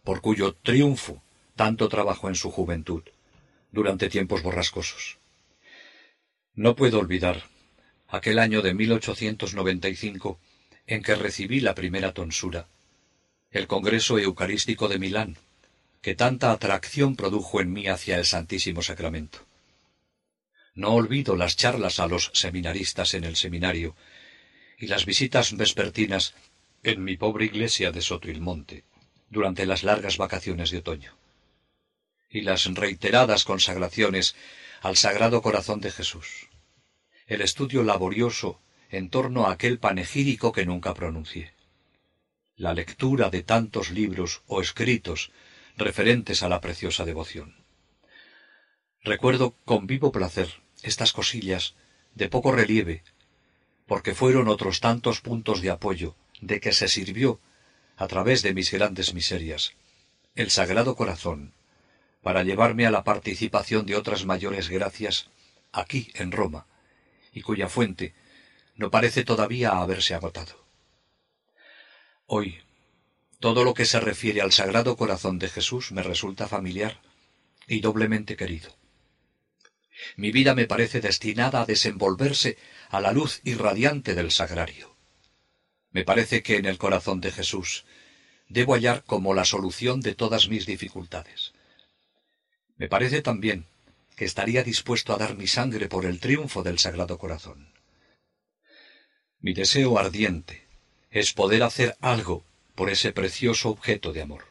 por 0.02 0.22
cuyo 0.22 0.54
triunfo 0.54 1.22
tanto 1.54 1.90
trabajó 1.90 2.30
en 2.30 2.36
su 2.36 2.50
juventud, 2.50 3.02
durante 3.70 4.08
tiempos 4.08 4.42
borrascosos. 4.42 5.18
No 6.54 6.74
puedo 6.74 7.00
olvidar 7.00 7.42
aquel 8.08 8.38
año 8.38 8.62
de 8.62 8.72
1895 8.72 10.40
en 10.86 11.02
que 11.02 11.14
recibí 11.16 11.60
la 11.60 11.74
primera 11.74 12.14
tonsura, 12.14 12.68
el 13.50 13.66
Congreso 13.66 14.18
Eucarístico 14.18 14.88
de 14.88 14.98
Milán, 14.98 15.36
que 16.02 16.16
tanta 16.16 16.50
atracción 16.50 17.14
produjo 17.14 17.60
en 17.60 17.72
mí 17.72 17.86
hacia 17.86 18.18
el 18.18 18.26
Santísimo 18.26 18.82
Sacramento. 18.82 19.46
No 20.74 20.94
olvido 20.94 21.36
las 21.36 21.56
charlas 21.56 22.00
a 22.00 22.08
los 22.08 22.30
seminaristas 22.34 23.14
en 23.14 23.24
el 23.24 23.36
seminario 23.36 23.94
y 24.78 24.88
las 24.88 25.06
visitas 25.06 25.56
vespertinas 25.56 26.34
en 26.82 27.04
mi 27.04 27.16
pobre 27.16 27.44
iglesia 27.44 27.92
de 27.92 28.02
Sotoilmonte 28.02 28.84
durante 29.30 29.64
las 29.64 29.84
largas 29.84 30.16
vacaciones 30.18 30.72
de 30.72 30.78
otoño 30.78 31.16
y 32.28 32.40
las 32.40 32.64
reiteradas 32.64 33.44
consagraciones 33.44 34.34
al 34.80 34.96
Sagrado 34.96 35.40
Corazón 35.40 35.80
de 35.80 35.92
Jesús, 35.92 36.48
el 37.26 37.42
estudio 37.42 37.84
laborioso 37.84 38.60
en 38.90 39.08
torno 39.08 39.46
a 39.46 39.52
aquel 39.52 39.78
panegírico 39.78 40.50
que 40.50 40.66
nunca 40.66 40.94
pronuncié, 40.94 41.52
la 42.56 42.74
lectura 42.74 43.30
de 43.30 43.42
tantos 43.42 43.90
libros 43.90 44.42
o 44.46 44.60
escritos 44.60 45.30
referentes 45.76 46.42
a 46.42 46.48
la 46.48 46.60
preciosa 46.60 47.04
devoción. 47.04 47.56
Recuerdo 49.02 49.54
con 49.64 49.86
vivo 49.86 50.12
placer 50.12 50.62
estas 50.82 51.12
cosillas 51.12 51.74
de 52.14 52.28
poco 52.28 52.52
relieve, 52.52 53.02
porque 53.86 54.14
fueron 54.14 54.48
otros 54.48 54.80
tantos 54.80 55.20
puntos 55.20 55.60
de 55.60 55.70
apoyo 55.70 56.14
de 56.40 56.60
que 56.60 56.72
se 56.72 56.88
sirvió, 56.88 57.40
a 57.96 58.08
través 58.08 58.42
de 58.42 58.54
mis 58.54 58.70
grandes 58.70 59.14
miserias, 59.14 59.74
el 60.34 60.50
Sagrado 60.50 60.96
Corazón, 60.96 61.52
para 62.22 62.42
llevarme 62.42 62.86
a 62.86 62.90
la 62.90 63.04
participación 63.04 63.86
de 63.86 63.96
otras 63.96 64.24
mayores 64.24 64.68
gracias 64.68 65.28
aquí 65.72 66.10
en 66.14 66.32
Roma, 66.32 66.66
y 67.32 67.42
cuya 67.42 67.68
fuente 67.68 68.14
no 68.76 68.90
parece 68.90 69.24
todavía 69.24 69.70
haberse 69.70 70.14
agotado. 70.14 70.64
Hoy, 72.26 72.60
todo 73.42 73.64
lo 73.64 73.74
que 73.74 73.86
se 73.86 73.98
refiere 73.98 74.40
al 74.40 74.52
Sagrado 74.52 74.96
Corazón 74.96 75.40
de 75.40 75.48
Jesús 75.48 75.90
me 75.90 76.04
resulta 76.04 76.46
familiar 76.46 77.00
y 77.66 77.80
doblemente 77.80 78.36
querido. 78.36 78.70
Mi 80.14 80.30
vida 80.30 80.54
me 80.54 80.66
parece 80.66 81.00
destinada 81.00 81.62
a 81.62 81.66
desenvolverse 81.66 82.56
a 82.88 83.00
la 83.00 83.10
luz 83.10 83.40
irradiante 83.42 84.14
del 84.14 84.30
sagrario. 84.30 84.94
Me 85.90 86.04
parece 86.04 86.44
que 86.44 86.56
en 86.56 86.66
el 86.66 86.78
corazón 86.78 87.20
de 87.20 87.32
Jesús 87.32 87.84
debo 88.48 88.74
hallar 88.74 89.02
como 89.02 89.34
la 89.34 89.44
solución 89.44 90.00
de 90.02 90.14
todas 90.14 90.48
mis 90.48 90.64
dificultades. 90.64 91.52
Me 92.76 92.86
parece 92.86 93.22
también 93.22 93.66
que 94.14 94.24
estaría 94.24 94.62
dispuesto 94.62 95.12
a 95.12 95.18
dar 95.18 95.36
mi 95.36 95.48
sangre 95.48 95.88
por 95.88 96.06
el 96.06 96.20
triunfo 96.20 96.62
del 96.62 96.78
Sagrado 96.78 97.18
Corazón. 97.18 97.72
Mi 99.40 99.52
deseo 99.52 99.98
ardiente 99.98 100.64
es 101.10 101.32
poder 101.32 101.64
hacer 101.64 101.96
algo 102.00 102.44
por 102.82 102.90
ese 102.90 103.12
precioso 103.12 103.70
objeto 103.70 104.12
de 104.12 104.22
amor. 104.22 104.42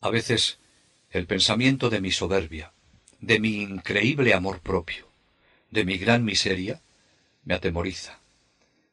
A 0.00 0.08
veces 0.08 0.58
el 1.10 1.26
pensamiento 1.26 1.90
de 1.90 2.00
mi 2.00 2.10
soberbia, 2.10 2.72
de 3.20 3.38
mi 3.38 3.60
increíble 3.60 4.32
amor 4.32 4.60
propio, 4.60 5.06
de 5.70 5.84
mi 5.84 5.98
gran 5.98 6.24
miseria, 6.24 6.80
me 7.44 7.52
atemoriza, 7.52 8.18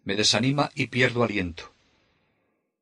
me 0.03 0.17
desanima 0.17 0.69
y 0.75 0.87
pierdo 0.87 1.23
aliento. 1.23 1.71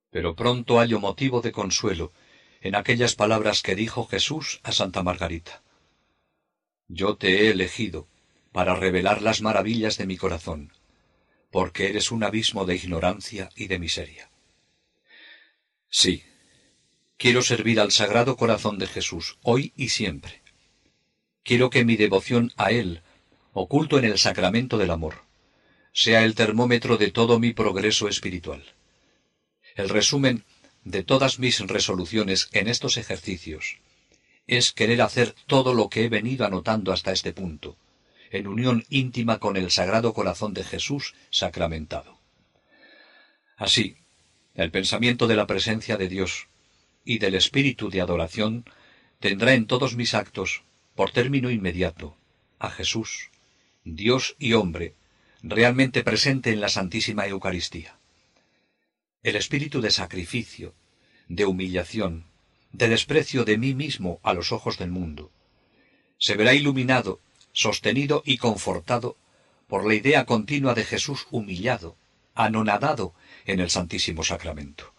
Pero 0.10 0.36
pronto 0.36 0.80
hallo 0.80 1.00
motivo 1.00 1.42
de 1.42 1.52
consuelo 1.52 2.14
en 2.62 2.74
aquellas 2.74 3.14
palabras 3.14 3.62
que 3.62 3.76
dijo 3.76 4.08
Jesús 4.08 4.60
a 4.64 4.72
Santa 4.72 5.04
Margarita. 5.04 5.62
Yo 6.88 7.16
te 7.16 7.44
he 7.44 7.52
elegido 7.52 8.08
para 8.52 8.74
revelar 8.74 9.22
las 9.22 9.44
maravillas 9.44 10.00
de 10.00 10.08
mi 10.08 10.18
corazón, 10.18 10.74
porque 11.52 11.90
eres 11.90 12.12
un 12.12 12.24
abismo 12.24 12.66
de 12.66 12.74
ignorancia 12.74 13.52
y 13.56 13.68
de 13.68 13.78
miseria. 13.78 14.32
Sí, 15.90 16.24
quiero 17.18 17.42
servir 17.42 17.80
al 17.80 17.92
Sagrado 17.92 18.36
Corazón 18.36 18.78
de 18.78 18.88
Jesús, 18.88 19.38
hoy 19.42 19.74
y 19.76 19.90
siempre. 19.90 20.42
Quiero 21.44 21.70
que 21.70 21.86
mi 21.86 21.96
devoción 21.96 22.52
a 22.58 22.72
Él, 22.72 23.02
oculto 23.54 23.98
en 23.98 24.06
el 24.06 24.18
sacramento 24.18 24.78
del 24.78 24.92
amor, 24.92 25.24
sea 25.94 26.24
el 26.24 26.36
termómetro 26.36 26.98
de 26.98 27.12
todo 27.12 27.40
mi 27.40 27.54
progreso 27.54 28.08
espiritual. 28.08 28.64
El 29.76 29.90
resumen 29.90 30.44
de 30.84 31.04
todas 31.04 31.40
mis 31.40 31.60
resoluciones 31.60 32.50
en 32.52 32.68
estos 32.68 32.98
ejercicios 32.98 33.78
es 34.46 34.72
querer 34.72 35.02
hacer 35.02 35.36
todo 35.46 35.74
lo 35.74 35.90
que 35.90 36.06
he 36.06 36.10
venido 36.10 36.46
anotando 36.46 36.92
hasta 36.92 37.12
este 37.12 37.34
punto, 37.34 37.78
en 38.32 38.48
unión 38.48 38.86
íntima 38.90 39.40
con 39.40 39.58
el 39.58 39.72
Sagrado 39.72 40.14
Corazón 40.14 40.54
de 40.54 40.64
Jesús 40.64 41.16
sacramentado. 41.30 42.20
Así, 43.58 43.98
el 44.58 44.72
pensamiento 44.72 45.28
de 45.28 45.36
la 45.36 45.46
presencia 45.46 45.98
de 45.98 46.10
Dios 46.10 46.48
y 47.06 47.20
del 47.20 47.36
espíritu 47.36 47.90
de 47.90 48.02
adoración 48.02 48.66
tendrá 49.20 49.54
en 49.54 49.68
todos 49.68 49.96
mis 49.96 50.16
actos, 50.16 50.64
por 50.96 51.12
término 51.12 51.52
inmediato, 51.52 52.18
a 52.58 52.72
Jesús, 52.72 53.30
Dios 53.84 54.36
y 54.40 54.54
hombre, 54.54 54.96
realmente 55.44 56.04
presente 56.04 56.52
en 56.52 56.60
la 56.60 56.70
Santísima 56.70 57.28
Eucaristía. 57.28 58.00
El 59.22 59.36
espíritu 59.36 59.80
de 59.80 59.92
sacrificio, 59.92 60.74
de 61.30 61.46
humillación, 61.46 62.26
de 62.72 62.90
desprecio 62.90 63.46
de 63.46 63.60
mí 63.60 63.76
mismo 63.76 64.20
a 64.24 64.34
los 64.34 64.52
ojos 64.52 64.80
del 64.80 64.90
mundo, 64.90 65.32
se 66.18 66.36
verá 66.36 66.56
iluminado, 66.56 67.22
sostenido 67.54 68.24
y 68.26 68.38
confortado 68.38 69.18
por 69.68 69.86
la 69.86 69.94
idea 69.94 70.26
continua 70.26 70.74
de 70.74 70.84
Jesús 70.84 71.28
humillado, 71.30 71.96
anonadado 72.34 73.14
en 73.48 73.62
el 73.62 73.70
Santísimo 73.72 74.24
Sacramento. 74.24 74.94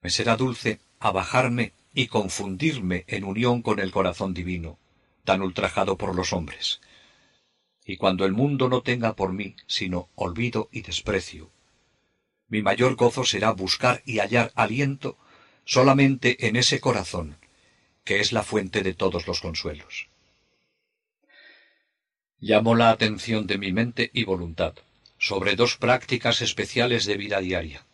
Me 0.00 0.10
será 0.10 0.36
dulce 0.36 0.80
abajarme 0.98 1.72
y 1.92 2.06
confundirme 2.06 3.04
en 3.06 3.24
unión 3.24 3.62
con 3.62 3.78
el 3.78 3.92
corazón 3.92 4.34
divino, 4.34 4.78
tan 5.24 5.42
ultrajado 5.42 5.96
por 5.96 6.14
los 6.14 6.32
hombres. 6.32 6.80
Y 7.84 7.98
cuando 7.98 8.24
el 8.24 8.32
mundo 8.32 8.68
no 8.68 8.82
tenga 8.82 9.14
por 9.14 9.32
mí 9.32 9.54
sino 9.66 10.08
olvido 10.14 10.68
y 10.72 10.80
desprecio, 10.82 11.50
mi 12.48 12.62
mayor 12.62 12.96
gozo 12.96 13.24
será 13.24 13.52
buscar 13.52 14.02
y 14.06 14.18
hallar 14.18 14.50
aliento 14.54 15.18
solamente 15.64 16.48
en 16.48 16.56
ese 16.56 16.80
corazón, 16.80 17.36
que 18.02 18.20
es 18.20 18.32
la 18.32 18.42
fuente 18.42 18.82
de 18.82 18.94
todos 18.94 19.26
los 19.26 19.40
consuelos. 19.40 20.08
Llamo 22.40 22.74
la 22.74 22.90
atención 22.90 23.46
de 23.46 23.58
mi 23.58 23.72
mente 23.72 24.10
y 24.14 24.24
voluntad 24.24 24.74
sobre 25.20 25.54
dos 25.54 25.76
prácticas 25.76 26.40
especiales 26.40 27.04
de 27.04 27.18
vida 27.18 27.40
diaria, 27.40 27.84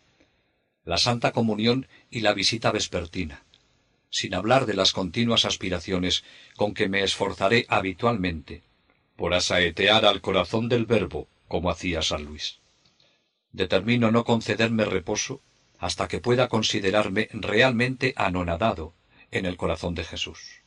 la 0.85 0.97
Santa 0.97 1.33
Comunión 1.33 1.87
y 2.09 2.21
la 2.21 2.33
visita 2.33 2.71
vespertina, 2.71 3.43
sin 4.09 4.33
hablar 4.33 4.65
de 4.65 4.73
las 4.73 4.93
continuas 4.93 5.43
aspiraciones 5.43 6.23
con 6.55 6.73
que 6.73 6.87
me 6.87 7.03
esforzaré 7.03 7.65
habitualmente 7.67 8.63
por 9.17 9.33
asaetear 9.33 10.05
al 10.05 10.21
corazón 10.21 10.69
del 10.69 10.85
Verbo, 10.85 11.27
como 11.49 11.69
hacía 11.69 12.01
San 12.01 12.23
Luis. 12.23 12.59
Determino 13.51 14.09
no 14.09 14.23
concederme 14.23 14.85
reposo 14.85 15.41
hasta 15.79 16.07
que 16.07 16.21
pueda 16.21 16.47
considerarme 16.47 17.27
realmente 17.33 18.13
anonadado 18.15 18.93
en 19.31 19.45
el 19.45 19.57
corazón 19.57 19.95
de 19.95 20.05
Jesús. 20.05 20.61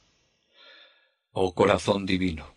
Oh 1.32 1.54
corazón 1.54 2.04
divino, 2.04 2.52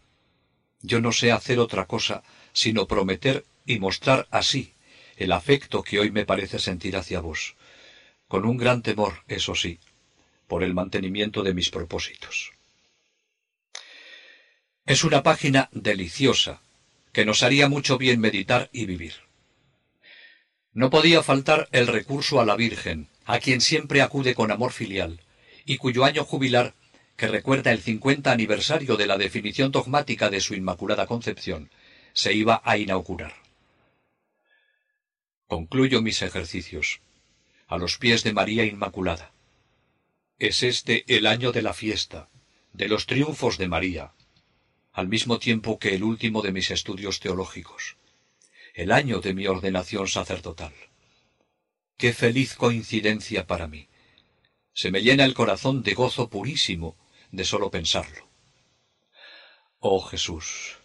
yo 0.82 1.00
no 1.00 1.13
sé 1.13 1.32
hacer 1.32 1.60
otra 1.60 1.86
cosa 1.86 2.22
sino 2.52 2.86
prometer 2.86 3.46
y 3.65 3.80
mostrar 3.80 4.28
así 4.32 4.73
el 5.17 5.32
afecto 5.32 5.84
que 5.84 5.99
hoy 5.99 6.12
me 6.12 6.26
parece 6.26 6.60
sentir 6.60 6.95
hacia 6.95 7.21
vos, 7.21 7.56
con 8.28 8.45
un 8.45 8.58
gran 8.58 8.82
temor, 8.82 9.23
eso 9.28 9.56
sí, 9.56 9.80
por 10.47 10.63
el 10.63 10.73
mantenimiento 10.73 11.43
de 11.43 11.54
mis 11.54 11.69
propósitos. 11.69 12.52
Es 14.86 15.04
una 15.04 15.23
página 15.23 15.69
deliciosa 15.71 16.62
que 17.12 17.26
nos 17.26 17.43
haría 17.43 17.69
mucho 17.69 17.97
bien 17.97 18.19
meditar 18.19 18.69
y 18.73 18.86
vivir. 18.86 19.13
No 20.73 20.89
podía 20.89 21.21
faltar 21.21 21.69
el 21.71 21.88
recurso 21.88 22.41
a 22.41 22.45
la 22.45 22.56
Virgen, 22.56 23.08
a 23.26 23.39
quien 23.39 23.62
siempre 23.62 24.02
acude 24.02 24.34
con 24.34 24.52
amor 24.52 24.71
filial, 24.71 25.21
y 25.65 25.78
cuyo 25.78 26.04
año 26.04 26.26
jubilar, 26.26 26.73
que 27.15 27.28
recuerda 27.28 27.71
el 27.71 27.82
cincuenta 27.82 28.32
aniversario 28.32 28.97
de 28.97 29.06
la 29.06 29.17
definición 29.17 29.71
dogmática 29.71 30.32
de 30.32 30.41
su 30.41 30.56
Inmaculada 30.56 31.06
Concepción, 31.06 31.69
se 32.13 32.34
iba 32.34 32.62
a 32.65 32.78
inaugurar. 32.78 33.42
Concluyo 35.56 36.02
mis 36.02 36.24
ejercicios, 36.24 37.02
a 37.68 37.78
los 37.78 38.00
pies 38.00 38.24
de 38.24 38.34
María 38.34 38.66
Inmaculada. 38.66 39.34
Es 40.39 40.63
este 40.63 41.04
el 41.16 41.28
año 41.28 41.52
de 41.52 41.62
la 41.62 41.74
fiesta, 41.74 42.28
de 42.74 42.88
los 42.88 43.06
triunfos 43.06 43.60
de 43.60 43.68
María, 43.68 44.13
al 44.94 45.08
mismo 45.08 45.38
tiempo 45.38 45.78
que 45.78 45.94
el 45.94 46.04
último 46.04 46.42
de 46.42 46.52
mis 46.52 46.72
estudios 46.72 47.20
teológicos 47.20 47.98
el 48.74 48.92
año 48.92 49.20
de 49.20 49.36
mi 49.36 49.46
ordenación 49.46 50.08
sacerdotal. 50.08 50.74
Qué 51.98 52.13
feliz 52.13 52.56
coincidencia 52.56 53.46
para 53.46 53.68
mí. 53.68 53.89
Se 54.74 54.89
me 54.89 55.04
llena 55.04 55.24
el 55.24 55.36
corazón 55.36 55.84
de 55.84 55.94
gozo 55.94 56.32
purísimo 56.32 56.98
de 57.32 57.46
solo 57.46 57.70
pensarlo. 57.70 58.28
Oh 59.78 60.02
Jesús, 60.02 60.80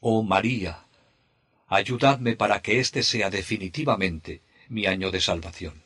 oh 0.00 0.24
María, 0.24 0.87
ayudadme 1.68 2.34
para 2.34 2.60
que 2.62 2.80
éste 2.80 3.02
sea 3.02 3.30
definitivamente 3.30 4.42
mi 4.68 4.86
año 4.86 5.10
de 5.10 5.20
salvación. 5.20 5.82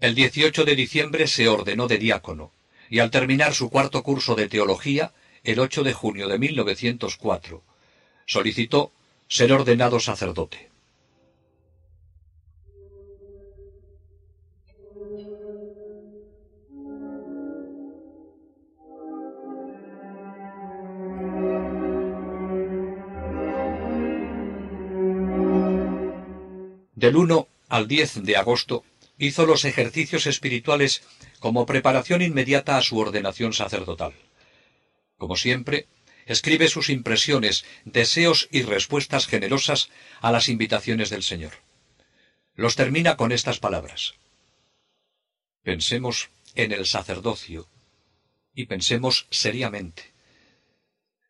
El 0.00 0.14
18 0.14 0.64
de 0.64 0.76
diciembre 0.76 1.26
se 1.26 1.48
ordenó 1.48 1.86
de 1.86 1.98
diácono, 1.98 2.52
y 2.90 2.98
al 2.98 3.10
terminar 3.10 3.54
su 3.54 3.70
cuarto 3.70 4.02
curso 4.02 4.34
de 4.34 4.48
teología, 4.48 5.12
el 5.42 5.58
8 5.58 5.82
de 5.82 5.92
junio 5.92 6.28
de 6.28 6.38
1904, 6.38 7.62
solicitó 8.26 8.92
ser 9.28 9.52
ordenado 9.52 10.00
sacerdote. 10.00 10.73
Del 27.04 27.16
1 27.16 27.48
al 27.68 27.86
10 27.86 28.22
de 28.22 28.38
agosto 28.38 28.82
hizo 29.18 29.44
los 29.44 29.66
ejercicios 29.66 30.26
espirituales 30.26 31.02
como 31.38 31.66
preparación 31.66 32.22
inmediata 32.22 32.78
a 32.78 32.80
su 32.80 32.96
ordenación 32.96 33.52
sacerdotal. 33.52 34.14
Como 35.18 35.36
siempre, 35.36 35.86
escribe 36.24 36.66
sus 36.68 36.88
impresiones, 36.88 37.66
deseos 37.84 38.48
y 38.50 38.62
respuestas 38.62 39.26
generosas 39.26 39.90
a 40.22 40.32
las 40.32 40.48
invitaciones 40.48 41.10
del 41.10 41.22
Señor. 41.22 41.52
Los 42.54 42.74
termina 42.74 43.18
con 43.18 43.32
estas 43.32 43.58
palabras. 43.58 44.14
Pensemos 45.62 46.30
en 46.54 46.72
el 46.72 46.86
sacerdocio 46.86 47.68
y 48.54 48.64
pensemos 48.64 49.26
seriamente. 49.28 50.04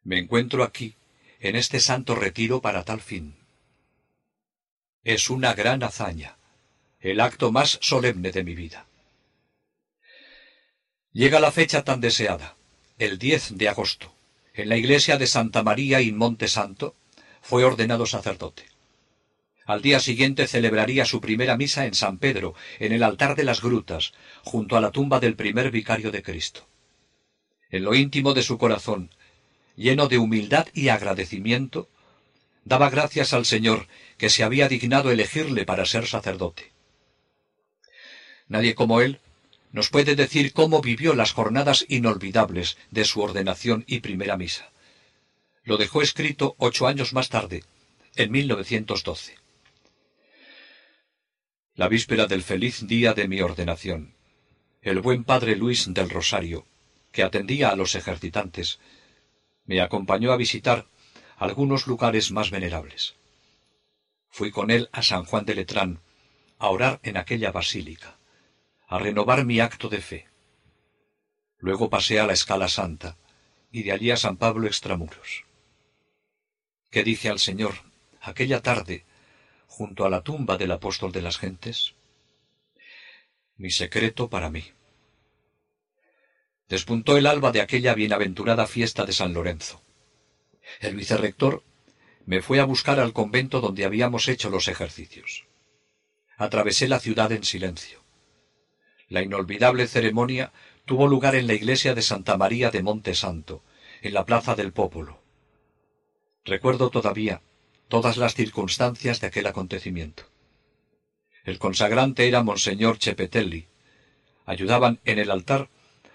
Me 0.05 0.21
encuentro 0.21 0.63
aquí, 0.63 0.95
en 1.41 1.57
este 1.57 1.81
santo 1.81 2.15
retiro 2.15 2.61
para 2.61 2.85
tal 2.85 3.01
fin. 3.01 3.44
Es 5.05 5.31
una 5.31 5.55
gran 5.55 5.83
hazaña, 5.83 6.37
el 7.01 7.21
acto 7.21 7.53
más 7.53 7.79
solemne 7.81 8.33
de 8.33 8.43
mi 8.43 8.55
vida. 8.55 8.87
Llega 11.13 11.39
la 11.39 11.53
fecha 11.53 11.85
tan 11.85 12.01
deseada, 12.01 12.57
el 12.99 13.19
10 13.19 13.57
de 13.57 13.69
agosto 13.69 14.15
en 14.55 14.69
la 14.69 14.77
iglesia 14.77 15.19
de 15.19 15.27
Santa 15.27 15.65
María 15.65 16.01
in 16.01 16.17
Monte 16.17 16.47
Santo, 16.47 16.95
fue 17.43 17.65
ordenado 17.65 18.07
sacerdote. 18.07 18.63
Al 19.67 19.83
día 19.83 19.99
siguiente 19.99 20.47
celebraría 20.47 21.05
su 21.05 21.21
primera 21.21 21.57
misa 21.57 21.87
en 21.87 21.95
San 21.95 22.19
Pedro, 22.19 22.55
en 22.79 22.93
el 22.93 23.03
altar 23.03 23.35
de 23.35 23.43
las 23.43 23.61
grutas, 23.61 24.13
junto 24.45 24.77
a 24.77 24.81
la 24.81 24.93
tumba 24.93 25.19
del 25.19 25.35
primer 25.35 25.73
vicario 25.73 26.13
de 26.13 26.23
Cristo. 26.23 26.67
En 27.71 27.83
lo 27.83 27.95
íntimo 27.95 28.33
de 28.33 28.43
su 28.43 28.57
corazón, 28.57 29.11
lleno 29.75 30.07
de 30.07 30.19
humildad 30.19 30.69
y 30.73 30.89
agradecimiento, 30.89 31.89
daba 32.65 32.91
gracias 32.91 33.33
al 33.33 33.45
Señor 33.45 33.87
que 34.17 34.31
se 34.31 34.45
había 34.45 34.69
dignado 34.69 35.11
elegirle 35.11 35.65
para 35.65 35.87
ser 35.87 36.07
sacerdote. 36.07 36.73
Nadie 38.49 38.75
como 38.75 39.01
él 39.01 39.21
nos 39.73 39.89
puede 39.89 40.15
decir 40.15 40.53
cómo 40.53 40.81
vivió 40.81 41.15
las 41.15 41.33
jornadas 41.33 41.85
inolvidables 41.89 42.77
de 42.91 43.05
su 43.05 43.21
ordenación 43.21 43.85
y 43.89 44.01
primera 44.01 44.37
misa. 44.37 44.71
Lo 45.65 45.77
dejó 45.77 46.01
escrito 46.03 46.55
ocho 46.59 46.87
años 46.87 47.13
más 47.13 47.29
tarde, 47.29 47.65
en 48.15 48.31
1912. 48.31 49.35
La 51.75 51.89
víspera 51.89 52.27
del 52.27 52.43
feliz 52.43 52.87
día 52.87 53.15
de 53.15 53.27
mi 53.27 53.41
ordenación, 53.41 54.15
el 54.81 55.01
buen 55.01 55.25
padre 55.25 55.57
Luis 55.57 55.93
del 55.93 56.09
Rosario, 56.09 56.67
que 57.11 57.25
atendía 57.25 57.71
a 57.71 57.77
los 57.77 57.97
ejercitantes, 57.97 58.79
me 59.65 59.81
acompañó 59.81 60.31
a 60.31 60.37
visitar 60.37 60.87
algunos 61.45 61.87
lugares 61.87 62.31
más 62.31 62.51
venerables. 62.51 63.15
Fui 64.31 64.51
con 64.51 64.71
él 64.71 64.89
a 64.93 65.03
San 65.03 65.25
Juan 65.25 65.45
de 65.45 65.55
Letrán, 65.55 66.01
a 66.59 66.71
orar 66.71 67.01
en 67.03 67.17
aquella 67.17 67.53
basílica, 67.53 68.17
a 68.89 68.99
renovar 68.99 69.45
mi 69.45 69.61
acto 69.61 69.89
de 69.89 70.01
fe. 70.01 70.29
Luego 71.59 71.91
pasé 71.91 72.19
a 72.19 72.27
la 72.27 72.33
Escala 72.33 72.69
Santa 72.69 73.17
y 73.71 73.83
de 73.83 73.93
allí 73.93 74.11
a 74.11 74.17
San 74.17 74.37
Pablo 74.37 74.67
Extramuros. 74.67 75.45
¿Qué 76.91 77.05
dije 77.05 77.29
al 77.29 77.39
Señor 77.39 77.75
aquella 78.21 78.63
tarde 78.63 79.05
junto 79.67 80.05
a 80.05 80.11
la 80.11 80.23
tumba 80.23 80.57
del 80.57 80.73
apóstol 80.73 81.13
de 81.13 81.23
las 81.23 81.39
gentes? 81.39 81.95
Mi 83.57 83.71
secreto 83.71 84.31
para 84.31 84.51
mí. 84.51 84.65
Despuntó 86.69 87.17
el 87.17 87.27
alba 87.27 87.53
de 87.53 87.61
aquella 87.61 87.95
bienaventurada 87.95 88.67
fiesta 88.67 89.05
de 89.05 89.13
San 89.13 89.35
Lorenzo. 89.35 89.84
El 90.81 90.97
vicerrector 90.97 91.63
me 92.27 92.43
fue 92.43 92.61
a 92.61 92.65
buscar 92.65 93.01
al 93.01 93.13
convento 93.13 93.61
donde 93.61 93.85
habíamos 93.85 94.29
hecho 94.29 94.51
los 94.51 94.69
ejercicios. 94.69 95.47
Atravesé 96.37 96.89
la 96.89 97.01
ciudad 97.01 97.33
en 97.33 97.45
silencio. 97.45 98.03
La 99.09 99.23
inolvidable 99.23 99.87
ceremonia 99.87 100.53
tuvo 100.85 101.07
lugar 101.07 101.35
en 101.35 101.47
la 101.47 101.55
iglesia 101.55 101.95
de 101.95 102.03
Santa 102.03 102.37
María 102.37 102.71
de 102.71 102.83
Monte 102.83 103.15
Santo, 103.15 103.63
en 104.03 104.15
la 104.15 104.25
plaza 104.25 104.55
del 104.55 104.73
Pópolo. 104.73 105.23
Recuerdo 106.45 106.91
todavía 106.91 107.43
todas 107.89 108.17
las 108.17 108.35
circunstancias 108.35 109.21
de 109.21 109.29
aquel 109.29 109.47
acontecimiento. 109.47 110.25
El 111.45 111.59
consagrante 111.59 112.27
era 112.27 112.43
Monseñor 112.43 112.99
Chepetelli. 112.99 113.67
Ayudaban 114.47 115.01
en 115.05 115.19
el 115.19 115.31
altar 115.31 115.69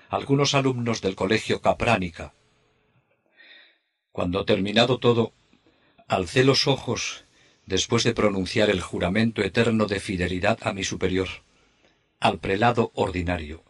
algunos 0.09 0.55
alumnos 0.55 1.01
del 1.01 1.15
colegio 1.15 1.61
Capránica. 1.61 2.33
Cuando 4.19 4.43
terminado 4.43 4.99
todo, 4.99 5.31
alcé 6.09 6.43
los 6.43 6.67
ojos 6.67 7.23
después 7.65 8.03
de 8.03 8.13
pronunciar 8.13 8.69
el 8.69 8.81
juramento 8.81 9.41
eterno 9.41 9.85
de 9.85 10.01
fidelidad 10.01 10.59
a 10.63 10.73
mi 10.73 10.83
superior, 10.83 11.29
al 12.19 12.37
prelado 12.37 12.91
ordinario. 12.95 13.63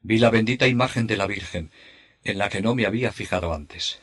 Vi 0.00 0.18
la 0.18 0.30
bendita 0.30 0.68
imagen 0.68 1.08
de 1.08 1.16
la 1.16 1.26
Virgen, 1.26 1.72
en 2.22 2.38
la 2.38 2.50
que 2.50 2.60
no 2.60 2.76
me 2.76 2.86
había 2.86 3.10
fijado 3.10 3.52
antes. 3.52 3.98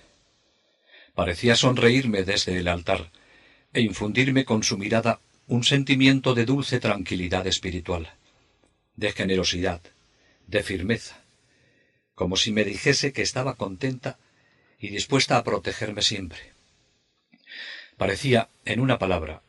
Parecía 1.14 1.56
sonreírme 1.56 2.24
desde 2.24 2.58
el 2.58 2.68
altar 2.68 3.14
e 3.72 3.80
infundirme 3.80 4.44
con 4.44 4.62
su 4.62 4.78
mirada 4.78 5.22
un 5.48 5.64
sentimiento 5.64 6.34
de 6.34 6.44
dulce 6.44 6.82
tranquilidad 6.82 7.48
espiritual, 7.48 8.12
de 8.98 9.14
generosidad, 9.14 9.80
de 10.48 10.64
firmeza, 10.64 11.24
como 12.14 12.36
si 12.36 12.52
me 12.52 12.66
dijese 12.66 13.14
que 13.14 13.22
estaba 13.22 13.56
contenta 13.56 14.20
y 14.80 14.90
dispuesta 14.90 15.38
a 15.38 15.44
protegerme 15.44 16.02
siempre. 16.02 16.54
Parecía, 17.98 18.50
en 18.66 18.80
una 18.80 19.00
palabra, 19.00 19.42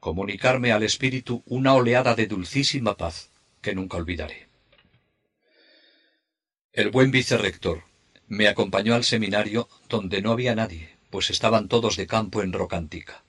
comunicarme 0.00 0.72
al 0.72 0.82
espíritu 0.82 1.42
una 1.46 1.74
oleada 1.74 2.14
de 2.14 2.26
dulcísima 2.26 2.96
paz 2.96 3.30
que 3.62 3.74
nunca 3.74 3.96
olvidaré. 3.96 4.48
El 6.72 6.90
buen 6.90 7.10
vicerrector 7.10 7.84
me 8.28 8.48
acompañó 8.48 8.94
al 8.94 9.04
seminario 9.04 9.68
donde 9.88 10.20
no 10.20 10.32
había 10.32 10.54
nadie, 10.54 10.90
pues 11.10 11.30
estaban 11.30 11.68
todos 11.68 11.96
de 11.96 12.06
campo 12.06 12.42
en 12.42 12.52
Rocantica. 12.52 13.24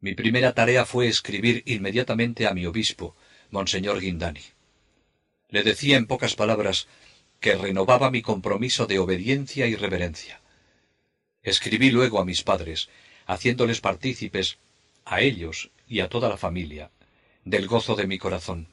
Mi 0.00 0.14
primera 0.14 0.52
tarea 0.52 0.84
fue 0.84 1.06
escribir 1.06 1.62
inmediatamente 1.66 2.48
a 2.48 2.54
mi 2.54 2.66
obispo, 2.66 3.14
Monseñor 3.50 4.00
Guindani. 4.00 4.42
Le 5.48 5.62
decía 5.62 5.96
en 5.96 6.06
pocas 6.06 6.34
palabras 6.34 6.88
que 7.42 7.56
renovaba 7.56 8.10
mi 8.10 8.22
compromiso 8.22 8.86
de 8.86 9.00
obediencia 9.00 9.66
y 9.66 9.74
reverencia. 9.74 10.40
Escribí 11.42 11.90
luego 11.90 12.20
a 12.20 12.24
mis 12.24 12.42
padres, 12.44 12.88
haciéndoles 13.26 13.80
partícipes, 13.80 14.58
a 15.04 15.20
ellos 15.20 15.70
y 15.88 16.00
a 16.00 16.08
toda 16.08 16.28
la 16.28 16.36
familia, 16.36 16.92
del 17.44 17.66
gozo 17.66 17.96
de 17.96 18.06
mi 18.06 18.16
corazón, 18.16 18.68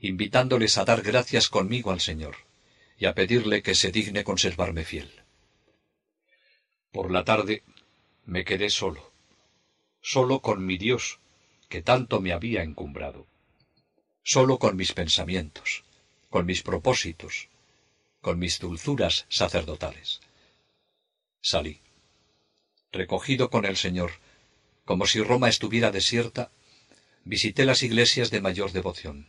invitándoles 0.00 0.76
a 0.78 0.84
dar 0.84 1.00
gracias 1.02 1.48
conmigo 1.48 1.92
al 1.92 2.00
Señor 2.00 2.34
y 2.98 3.06
a 3.06 3.14
pedirle 3.14 3.62
que 3.62 3.76
se 3.76 3.92
digne 3.92 4.24
conservarme 4.24 4.84
fiel. 4.84 5.10
Por 6.90 7.12
la 7.12 7.24
tarde 7.24 7.62
me 8.26 8.44
quedé 8.44 8.68
solo, 8.68 9.12
solo 10.00 10.40
con 10.40 10.66
mi 10.66 10.76
Dios, 10.76 11.20
que 11.68 11.82
tanto 11.82 12.20
me 12.20 12.32
había 12.32 12.64
encumbrado, 12.64 13.28
solo 14.24 14.58
con 14.58 14.76
mis 14.76 14.92
pensamientos, 14.92 15.84
con 16.30 16.46
mis 16.46 16.62
propósitos, 16.62 17.48
con 18.22 18.38
mis 18.38 18.58
dulzuras 18.58 19.26
sacerdotales. 19.28 20.20
Salí 21.42 21.82
recogido 22.92 23.50
con 23.50 23.64
el 23.64 23.76
Señor, 23.76 24.12
como 24.84 25.06
si 25.06 25.22
Roma 25.22 25.48
estuviera 25.48 25.90
desierta, 25.90 26.50
visité 27.24 27.64
las 27.64 27.82
iglesias 27.82 28.30
de 28.30 28.40
mayor 28.40 28.72
devoción, 28.72 29.28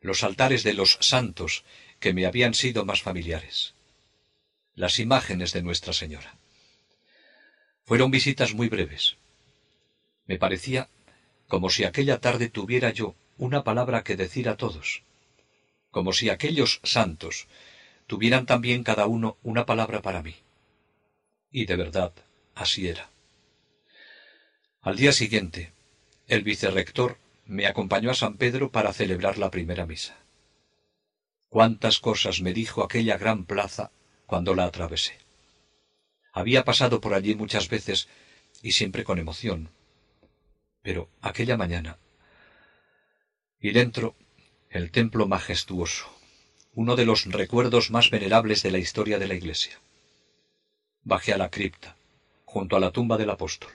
los 0.00 0.22
altares 0.22 0.62
de 0.62 0.74
los 0.74 0.96
santos 1.00 1.64
que 2.00 2.12
me 2.12 2.24
habían 2.24 2.54
sido 2.54 2.84
más 2.84 3.02
familiares, 3.02 3.74
las 4.74 4.98
imágenes 5.00 5.52
de 5.52 5.62
Nuestra 5.62 5.92
Señora. 5.92 6.38
Fueron 7.84 8.10
visitas 8.10 8.54
muy 8.54 8.68
breves. 8.68 9.16
Me 10.26 10.38
parecía 10.38 10.88
como 11.48 11.70
si 11.70 11.84
aquella 11.84 12.20
tarde 12.20 12.48
tuviera 12.48 12.90
yo 12.90 13.16
una 13.38 13.64
palabra 13.64 14.04
que 14.04 14.16
decir 14.16 14.48
a 14.48 14.56
todos, 14.56 15.02
como 15.90 16.12
si 16.12 16.28
aquellos 16.28 16.80
santos 16.84 17.48
tuvieran 18.08 18.46
también 18.46 18.82
cada 18.82 19.06
uno 19.06 19.36
una 19.44 19.66
palabra 19.66 20.02
para 20.02 20.22
mí. 20.22 20.34
Y 21.52 21.66
de 21.66 21.76
verdad, 21.76 22.12
Así 22.58 22.88
era. 22.88 23.08
Al 24.80 24.96
día 24.96 25.12
siguiente, 25.12 25.70
el 26.26 26.42
vicerrector 26.42 27.16
me 27.46 27.68
acompañó 27.68 28.10
a 28.10 28.14
San 28.14 28.36
Pedro 28.36 28.72
para 28.72 28.92
celebrar 28.92 29.38
la 29.38 29.48
primera 29.48 29.86
misa. 29.86 30.16
Cuántas 31.48 32.00
cosas 32.00 32.40
me 32.40 32.52
dijo 32.52 32.82
aquella 32.82 33.16
gran 33.16 33.44
plaza 33.44 33.92
cuando 34.26 34.56
la 34.56 34.64
atravesé. 34.64 35.18
Había 36.32 36.64
pasado 36.64 37.00
por 37.00 37.14
allí 37.14 37.36
muchas 37.36 37.68
veces 37.68 38.08
y 38.60 38.72
siempre 38.72 39.04
con 39.04 39.20
emoción. 39.20 39.70
Pero 40.82 41.08
aquella 41.20 41.56
mañana... 41.56 41.96
Y 43.60 43.70
dentro, 43.70 44.16
el 44.68 44.90
templo 44.90 45.28
majestuoso, 45.28 46.08
uno 46.78 46.94
de 46.94 47.04
los 47.04 47.24
recuerdos 47.24 47.90
más 47.90 48.08
venerables 48.08 48.62
de 48.62 48.70
la 48.70 48.78
historia 48.78 49.18
de 49.18 49.26
la 49.26 49.34
Iglesia. 49.34 49.80
Bajé 51.02 51.32
a 51.32 51.36
la 51.36 51.50
cripta, 51.50 51.96
junto 52.44 52.76
a 52.76 52.78
la 52.78 52.92
tumba 52.92 53.16
del 53.16 53.30
apóstol. 53.30 53.72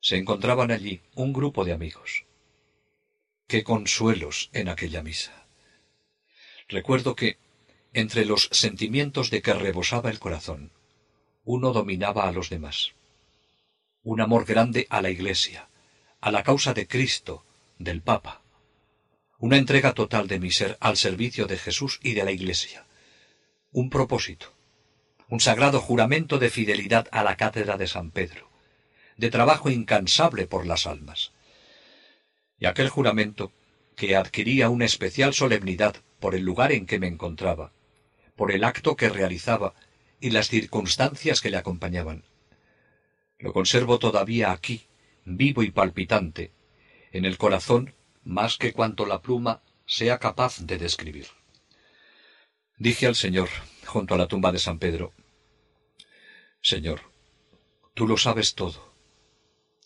Se 0.00 0.16
encontraban 0.16 0.70
allí 0.70 1.02
un 1.14 1.34
grupo 1.34 1.62
de 1.62 1.74
amigos. 1.74 2.24
Qué 3.46 3.62
consuelos 3.62 4.48
en 4.54 4.70
aquella 4.70 5.02
misa. 5.02 5.44
Recuerdo 6.68 7.14
que, 7.14 7.36
entre 7.92 8.24
los 8.24 8.48
sentimientos 8.50 9.28
de 9.28 9.42
que 9.42 9.52
rebosaba 9.52 10.08
el 10.08 10.20
corazón, 10.20 10.70
uno 11.44 11.74
dominaba 11.74 12.26
a 12.26 12.32
los 12.32 12.48
demás. 12.48 12.92
Un 14.04 14.22
amor 14.22 14.46
grande 14.46 14.86
a 14.88 15.02
la 15.02 15.10
Iglesia, 15.10 15.68
a 16.22 16.30
la 16.30 16.44
causa 16.44 16.72
de 16.72 16.88
Cristo, 16.88 17.44
del 17.78 18.00
Papa. 18.00 18.39
Una 19.40 19.56
entrega 19.56 19.94
total 19.94 20.28
de 20.28 20.38
mi 20.38 20.52
ser 20.52 20.76
al 20.80 20.96
servicio 20.96 21.46
de 21.46 21.58
Jesús 21.58 21.98
y 22.02 22.14
de 22.14 22.24
la 22.24 22.30
Iglesia. 22.30 22.86
Un 23.72 23.90
propósito 23.90 24.54
un 25.30 25.38
sagrado 25.38 25.80
juramento 25.80 26.38
de 26.38 26.50
fidelidad 26.50 27.06
a 27.12 27.22
la 27.22 27.36
cátedra 27.36 27.76
de 27.76 27.86
San 27.86 28.10
Pedro, 28.10 28.50
de 29.16 29.30
trabajo 29.30 29.70
incansable 29.70 30.48
por 30.48 30.66
las 30.66 30.88
almas. 30.88 31.30
Y 32.58 32.66
aquel 32.66 32.88
juramento, 32.88 33.52
que 33.94 34.16
adquiría 34.16 34.68
una 34.70 34.86
especial 34.86 35.32
solemnidad 35.32 35.94
por 36.18 36.34
el 36.34 36.42
lugar 36.42 36.72
en 36.72 36.84
que 36.84 36.98
me 36.98 37.06
encontraba, 37.06 37.72
por 38.34 38.50
el 38.50 38.64
acto 38.64 38.96
que 38.96 39.08
realizaba 39.08 39.74
y 40.20 40.30
las 40.30 40.48
circunstancias 40.48 41.40
que 41.40 41.50
le 41.50 41.58
acompañaban. 41.58 42.24
Lo 43.38 43.52
conservo 43.52 44.00
todavía 44.00 44.50
aquí, 44.50 44.88
vivo 45.24 45.62
y 45.62 45.70
palpitante, 45.70 46.50
en 47.12 47.24
el 47.24 47.38
corazón 47.38 47.94
más 48.22 48.56
que 48.56 48.72
cuanto 48.72 49.06
la 49.06 49.22
pluma 49.22 49.62
sea 49.86 50.18
capaz 50.18 50.58
de 50.60 50.78
describir. 50.78 51.26
Dije 52.76 53.06
al 53.06 53.14
Señor, 53.14 53.48
junto 53.86 54.14
a 54.14 54.18
la 54.18 54.28
tumba 54.28 54.52
de 54.52 54.58
San 54.58 54.78
Pedro, 54.78 55.12
Señor, 56.62 57.00
tú 57.94 58.06
lo 58.06 58.16
sabes 58.16 58.54
todo, 58.54 58.94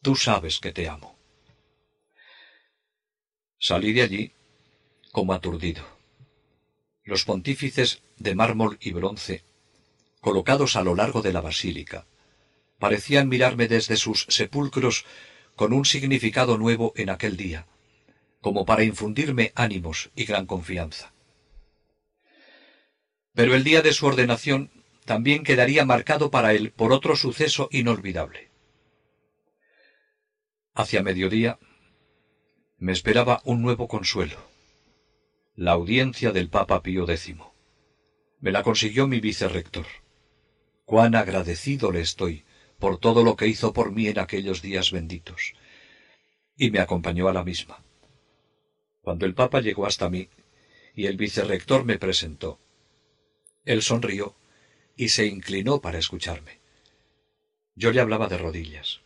tú 0.02 0.16
sabes 0.16 0.58
que 0.58 0.72
te 0.72 0.88
amo. 0.88 1.18
Salí 3.58 3.92
de 3.92 4.02
allí 4.02 4.32
como 5.12 5.32
aturdido. 5.32 5.84
Los 7.04 7.24
pontífices 7.24 8.02
de 8.18 8.34
mármol 8.34 8.78
y 8.80 8.92
bronce, 8.92 9.44
colocados 10.20 10.76
a 10.76 10.82
lo 10.82 10.94
largo 10.94 11.22
de 11.22 11.32
la 11.32 11.40
basílica, 11.40 12.06
parecían 12.78 13.28
mirarme 13.28 13.68
desde 13.68 13.96
sus 13.96 14.26
sepulcros 14.28 15.04
con 15.54 15.72
un 15.72 15.84
significado 15.84 16.58
nuevo 16.58 16.92
en 16.96 17.10
aquel 17.10 17.36
día, 17.36 17.66
como 18.44 18.66
para 18.66 18.84
infundirme 18.84 19.52
ánimos 19.54 20.10
y 20.14 20.26
gran 20.26 20.44
confianza. 20.44 21.14
Pero 23.32 23.54
el 23.54 23.64
día 23.64 23.80
de 23.80 23.94
su 23.94 24.04
ordenación 24.04 24.70
también 25.06 25.44
quedaría 25.44 25.86
marcado 25.86 26.30
para 26.30 26.52
él 26.52 26.70
por 26.70 26.92
otro 26.92 27.16
suceso 27.16 27.70
inolvidable. 27.72 28.50
Hacia 30.74 31.02
mediodía 31.02 31.58
me 32.76 32.92
esperaba 32.92 33.40
un 33.44 33.62
nuevo 33.62 33.88
consuelo, 33.88 34.36
la 35.54 35.72
audiencia 35.72 36.30
del 36.30 36.50
Papa 36.50 36.82
Pío 36.82 37.08
X. 37.08 37.36
Me 38.40 38.52
la 38.52 38.62
consiguió 38.62 39.08
mi 39.08 39.20
vicerrector. 39.20 39.86
Cuán 40.84 41.14
agradecido 41.14 41.90
le 41.92 42.02
estoy 42.02 42.44
por 42.78 42.98
todo 42.98 43.24
lo 43.24 43.36
que 43.36 43.46
hizo 43.46 43.72
por 43.72 43.90
mí 43.90 44.08
en 44.08 44.18
aquellos 44.18 44.60
días 44.60 44.90
benditos. 44.90 45.54
Y 46.58 46.70
me 46.70 46.80
acompañó 46.80 47.28
a 47.28 47.32
la 47.32 47.42
misma. 47.42 47.83
Cuando 49.04 49.26
el 49.26 49.34
Papa 49.34 49.60
llegó 49.60 49.84
hasta 49.84 50.08
mí 50.08 50.30
y 50.96 51.06
el 51.06 51.18
vicerrector 51.18 51.84
me 51.84 51.98
presentó, 51.98 52.58
él 53.66 53.82
sonrió 53.82 54.34
y 54.96 55.10
se 55.10 55.26
inclinó 55.26 55.82
para 55.82 55.98
escucharme. 55.98 56.58
Yo 57.74 57.92
le 57.92 58.00
hablaba 58.00 58.28
de 58.28 58.38
rodillas. 58.38 59.00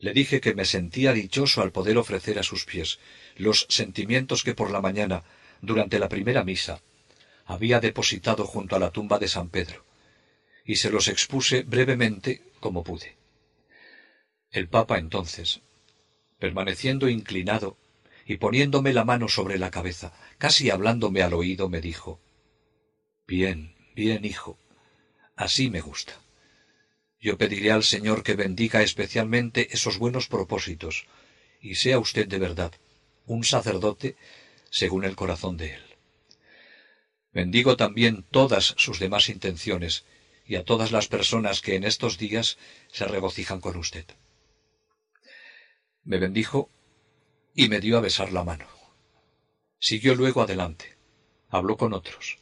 Le 0.00 0.12
dije 0.12 0.40
que 0.40 0.54
me 0.54 0.64
sentía 0.64 1.12
dichoso 1.12 1.62
al 1.62 1.70
poder 1.70 1.98
ofrecer 1.98 2.40
a 2.40 2.42
sus 2.42 2.64
pies 2.64 2.98
los 3.36 3.66
sentimientos 3.68 4.42
que 4.42 4.54
por 4.54 4.72
la 4.72 4.80
mañana, 4.80 5.22
durante 5.60 6.00
la 6.00 6.08
primera 6.08 6.42
misa, 6.42 6.82
había 7.44 7.78
depositado 7.78 8.44
junto 8.44 8.74
a 8.74 8.80
la 8.80 8.90
tumba 8.90 9.20
de 9.20 9.28
San 9.28 9.50
Pedro, 9.50 9.84
y 10.64 10.76
se 10.76 10.90
los 10.90 11.06
expuse 11.06 11.62
brevemente 11.62 12.42
como 12.58 12.82
pude. 12.82 13.16
El 14.50 14.68
Papa 14.68 14.98
entonces, 14.98 15.60
permaneciendo 16.40 17.08
inclinado 17.08 17.76
y 18.26 18.38
poniéndome 18.38 18.92
la 18.92 19.04
mano 19.04 19.28
sobre 19.28 19.56
la 19.56 19.70
cabeza, 19.70 20.12
casi 20.36 20.68
hablándome 20.70 21.22
al 21.22 21.32
oído, 21.32 21.68
me 21.68 21.80
dijo 21.80 22.20
Bien, 23.26 23.74
bien, 23.94 24.24
hijo, 24.24 24.58
así 25.36 25.70
me 25.70 25.80
gusta. 25.80 26.20
Yo 27.20 27.38
pediré 27.38 27.70
al 27.70 27.84
Señor 27.84 28.22
que 28.24 28.34
bendiga 28.34 28.82
especialmente 28.82 29.68
esos 29.72 29.98
buenos 29.98 30.26
propósitos, 30.26 31.06
y 31.60 31.76
sea 31.76 31.98
usted 31.98 32.26
de 32.26 32.38
verdad 32.38 32.72
un 33.26 33.44
sacerdote 33.44 34.16
según 34.70 35.04
el 35.04 35.16
corazón 35.16 35.56
de 35.56 35.74
Él. 35.74 35.82
Bendigo 37.32 37.76
también 37.76 38.24
todas 38.30 38.74
sus 38.76 38.98
demás 38.98 39.28
intenciones, 39.28 40.04
y 40.44 40.56
a 40.56 40.64
todas 40.64 40.92
las 40.92 41.08
personas 41.08 41.60
que 41.60 41.74
en 41.74 41.84
estos 41.84 42.18
días 42.18 42.58
se 42.92 43.04
regocijan 43.04 43.60
con 43.60 43.76
usted. 43.76 44.04
Me 46.04 46.18
bendijo 46.18 46.70
y 47.56 47.68
me 47.68 47.80
dio 47.80 47.96
a 47.96 48.02
besar 48.02 48.32
la 48.32 48.44
mano. 48.44 48.66
Siguió 49.80 50.14
luego 50.14 50.42
adelante. 50.42 50.94
Habló 51.48 51.78
con 51.78 51.94
otros. 51.94 52.38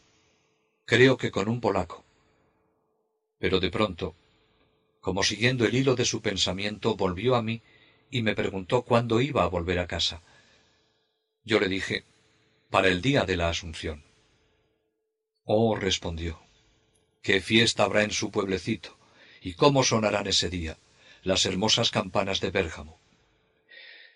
Creo 0.85 1.17
que 1.17 1.31
con 1.31 1.49
un 1.49 1.61
polaco. 1.61 2.05
Pero 3.39 3.61
de 3.61 3.71
pronto, 3.71 4.17
como 5.01 5.23
siguiendo 5.23 5.65
el 5.65 5.75
hilo 5.75 5.95
de 5.95 6.05
su 6.05 6.21
pensamiento, 6.21 6.97
volvió 6.97 7.37
a 7.37 7.43
mí 7.43 7.63
y 8.11 8.23
me 8.23 8.35
preguntó 8.35 8.83
cuándo 8.83 9.21
iba 9.21 9.45
a 9.45 9.49
volver 9.49 9.79
a 9.79 9.87
casa. 9.87 10.21
Yo 11.45 11.61
le 11.61 11.69
dije, 11.69 12.05
para 12.71 12.89
el 12.89 13.01
día 13.01 13.25
de 13.25 13.37
la 13.37 13.49
Asunción. 13.49 14.03
Oh, 15.45 15.77
respondió, 15.77 16.41
qué 17.23 17.41
fiesta 17.41 17.85
habrá 17.85 18.03
en 18.03 18.11
su 18.11 18.31
pueblecito, 18.31 18.99
y 19.41 19.55
cómo 19.55 19.85
sonarán 19.85 20.27
ese 20.27 20.49
día 20.49 20.77
las 21.23 21.47
hermosas 21.47 21.91
campanas 21.91 22.41
de 22.41 22.51
Bérgamo. 22.51 23.04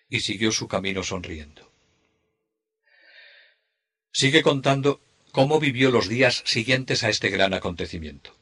Y 0.08 0.20
siguió 0.20 0.52
su 0.52 0.68
camino 0.68 1.02
sonriendo. 1.02 1.70
Sigue 4.10 4.42
contando 4.42 5.00
cómo 5.32 5.60
vivió 5.60 5.90
los 5.90 6.08
días 6.08 6.42
siguientes 6.46 7.04
a 7.04 7.10
este 7.10 7.28
gran 7.28 7.54
acontecimiento. 7.54 8.34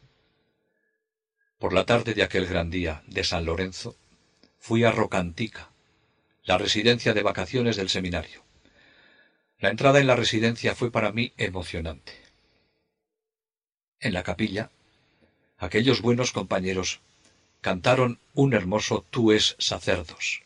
Por 1.59 1.73
la 1.73 1.85
tarde 1.85 2.15
de 2.15 2.23
aquel 2.23 2.47
gran 2.47 2.71
día 2.71 3.03
de 3.07 3.25
San 3.25 3.45
Lorenzo, 3.45 3.97
fui 4.59 4.85
a 4.85 4.93
Rocantica, 4.93 5.71
la 6.45 6.59
residencia 6.59 7.13
de 7.13 7.23
vacaciones 7.23 7.77
del 7.77 7.89
seminario. 7.89 8.45
La 9.59 9.71
entrada 9.71 10.01
en 10.01 10.07
la 10.07 10.17
residencia 10.17 10.75
fue 10.75 10.91
para 10.93 11.13
mí 11.13 11.33
emocionante. 11.37 12.13
En 14.01 14.13
la 14.13 14.23
capilla, 14.23 14.71
aquellos 15.59 16.03
buenos 16.03 16.33
compañeros 16.33 17.01
cantaron 17.61 18.21
un 18.35 18.55
hermoso 18.55 19.05
Tú 19.11 19.33
es 19.33 19.57
sacerdos. 19.59 20.46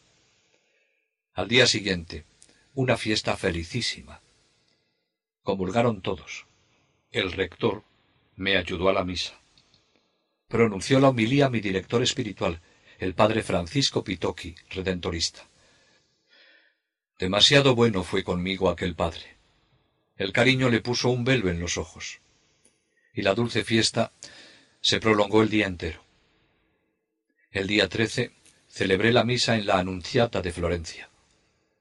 Al 1.34 1.48
día 1.48 1.66
siguiente, 1.66 2.24
una 2.74 2.96
fiesta 2.96 3.36
felicísima. 3.36 4.20
Comulgaron 5.42 6.02
todos. 6.02 6.46
El 7.10 7.32
rector 7.32 7.84
me 8.36 8.56
ayudó 8.56 8.88
a 8.88 8.92
la 8.92 9.04
misa. 9.04 9.38
Pronunció 10.48 10.98
la 11.00 11.10
homilía 11.10 11.48
mi 11.48 11.60
director 11.60 12.02
espiritual, 12.02 12.60
el 12.98 13.14
padre 13.14 13.42
Francisco 13.42 14.02
Pitoki, 14.02 14.54
redentorista. 14.70 15.46
Demasiado 17.18 17.74
bueno 17.74 18.02
fue 18.02 18.24
conmigo 18.24 18.68
aquel 18.68 18.94
padre. 18.94 19.36
El 20.16 20.32
cariño 20.32 20.68
le 20.68 20.80
puso 20.80 21.10
un 21.10 21.24
velo 21.24 21.48
en 21.48 21.60
los 21.60 21.78
ojos 21.78 22.20
y 23.12 23.22
la 23.22 23.34
dulce 23.34 23.64
fiesta 23.64 24.12
se 24.80 25.00
prolongó 25.00 25.42
el 25.42 25.50
día 25.50 25.66
entero. 25.66 26.02
El 27.50 27.66
día 27.66 27.88
trece 27.88 28.32
celebré 28.68 29.12
la 29.12 29.24
misa 29.24 29.56
en 29.56 29.66
la 29.66 29.78
Anunciata 29.78 30.40
de 30.40 30.52
Florencia. 30.52 31.09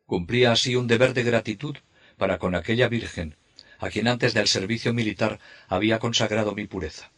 Cumplía 0.09 0.51
así 0.51 0.75
un 0.75 0.87
deber 0.87 1.13
de 1.13 1.21
gratitud 1.21 1.77
para 2.17 2.39
con 2.39 2.55
aquella 2.55 2.87
Virgen, 2.87 3.37
a 3.77 3.91
quien 3.91 4.07
antes 4.07 4.33
del 4.33 4.47
servicio 4.47 4.91
militar 4.91 5.39
había 5.67 5.99
consagrado 5.99 6.55
mi 6.55 6.65
pureza. 6.65 7.11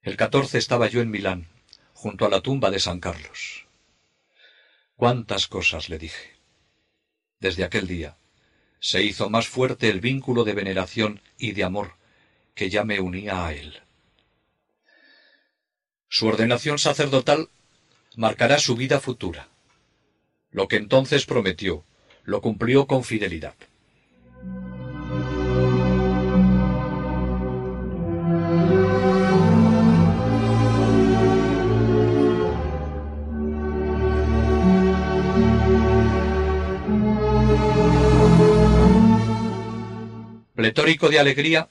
El 0.00 0.16
catorce 0.16 0.56
estaba 0.56 0.88
yo 0.88 1.02
en 1.02 1.10
Milán, 1.10 1.48
junto 1.92 2.24
a 2.24 2.30
la 2.30 2.40
tumba 2.40 2.70
de 2.70 2.80
San 2.80 2.98
Carlos. 2.98 3.66
Cuántas 4.96 5.48
cosas 5.48 5.90
le 5.90 5.98
dije. 5.98 6.30
Desde 7.40 7.64
aquel 7.64 7.86
día 7.86 8.16
se 8.80 9.02
hizo 9.02 9.28
más 9.28 9.46
fuerte 9.46 9.90
el 9.90 10.00
vínculo 10.00 10.44
de 10.44 10.54
veneración 10.54 11.20
y 11.36 11.52
de 11.52 11.64
amor 11.64 11.92
que 12.54 12.70
ya 12.70 12.84
me 12.84 13.00
unía 13.00 13.46
a 13.46 13.52
él. 13.52 13.82
Su 16.08 16.26
ordenación 16.26 16.78
sacerdotal 16.78 17.50
marcará 18.16 18.58
su 18.58 18.76
vida 18.76 18.98
futura. 18.98 19.50
Lo 20.52 20.66
que 20.66 20.76
entonces 20.76 21.26
prometió, 21.26 21.84
lo 22.24 22.40
cumplió 22.40 22.86
con 22.86 23.04
fidelidad. 23.04 23.54
Pletórico 40.54 41.08
de 41.08 41.18
alegría, 41.18 41.68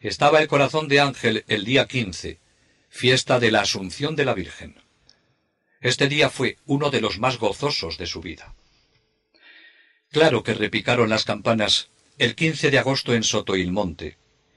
estaba 0.00 0.40
el 0.40 0.48
corazón 0.48 0.88
de 0.88 1.00
Ángel 1.00 1.44
el 1.46 1.64
día 1.64 1.86
quince, 1.86 2.38
fiesta 2.88 3.38
de 3.38 3.50
la 3.50 3.60
Asunción 3.60 4.16
de 4.16 4.24
la 4.24 4.34
Virgen. 4.34 4.83
Este 5.84 6.08
día 6.08 6.30
fue 6.30 6.56
uno 6.64 6.88
de 6.88 7.02
los 7.02 7.18
más 7.18 7.38
gozosos 7.38 7.98
de 7.98 8.06
su 8.06 8.22
vida. 8.22 8.54
Claro 10.10 10.42
que 10.42 10.54
repicaron 10.54 11.10
las 11.10 11.24
campanas 11.26 11.90
el 12.16 12.34
quince 12.34 12.70
de 12.70 12.78
agosto 12.78 13.12
en 13.12 13.22
Sotoilmonte, 13.22 14.16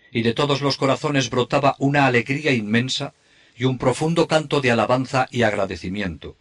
y 0.10 0.22
de 0.22 0.34
todos 0.34 0.62
los 0.62 0.78
corazones 0.78 1.30
brotaba 1.30 1.76
una 1.80 2.06
alegría 2.06 2.54
inmensa 2.54 3.13
y 3.58 3.66
un 3.66 3.78
profundo 3.78 4.26
canto 4.26 4.62
de 4.62 4.72
alabanza 4.72 5.28
y 5.30 5.42
agradecimiento, 5.42 6.38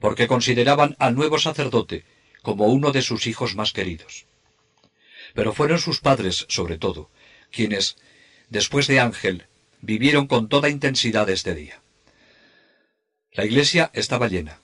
porque 0.00 0.28
consideraban 0.28 0.96
al 0.98 1.14
nuevo 1.14 1.38
sacerdote 1.38 2.06
como 2.40 2.68
uno 2.68 2.90
de 2.90 3.02
sus 3.02 3.26
hijos 3.26 3.54
más 3.54 3.74
queridos. 3.74 4.24
Pero 5.34 5.52
fueron 5.52 5.78
sus 5.78 6.00
padres, 6.00 6.46
sobre 6.48 6.78
todo, 6.78 7.10
quienes, 7.50 7.98
después 8.48 8.86
de 8.86 8.98
Ángel, 8.98 9.44
vivieron 9.82 10.26
con 10.26 10.48
toda 10.48 10.70
intensidad 10.70 11.28
este 11.28 11.54
día. 11.54 11.81
La 13.34 13.46
iglesia 13.46 13.90
estaba 13.94 14.28
llena. 14.28 14.58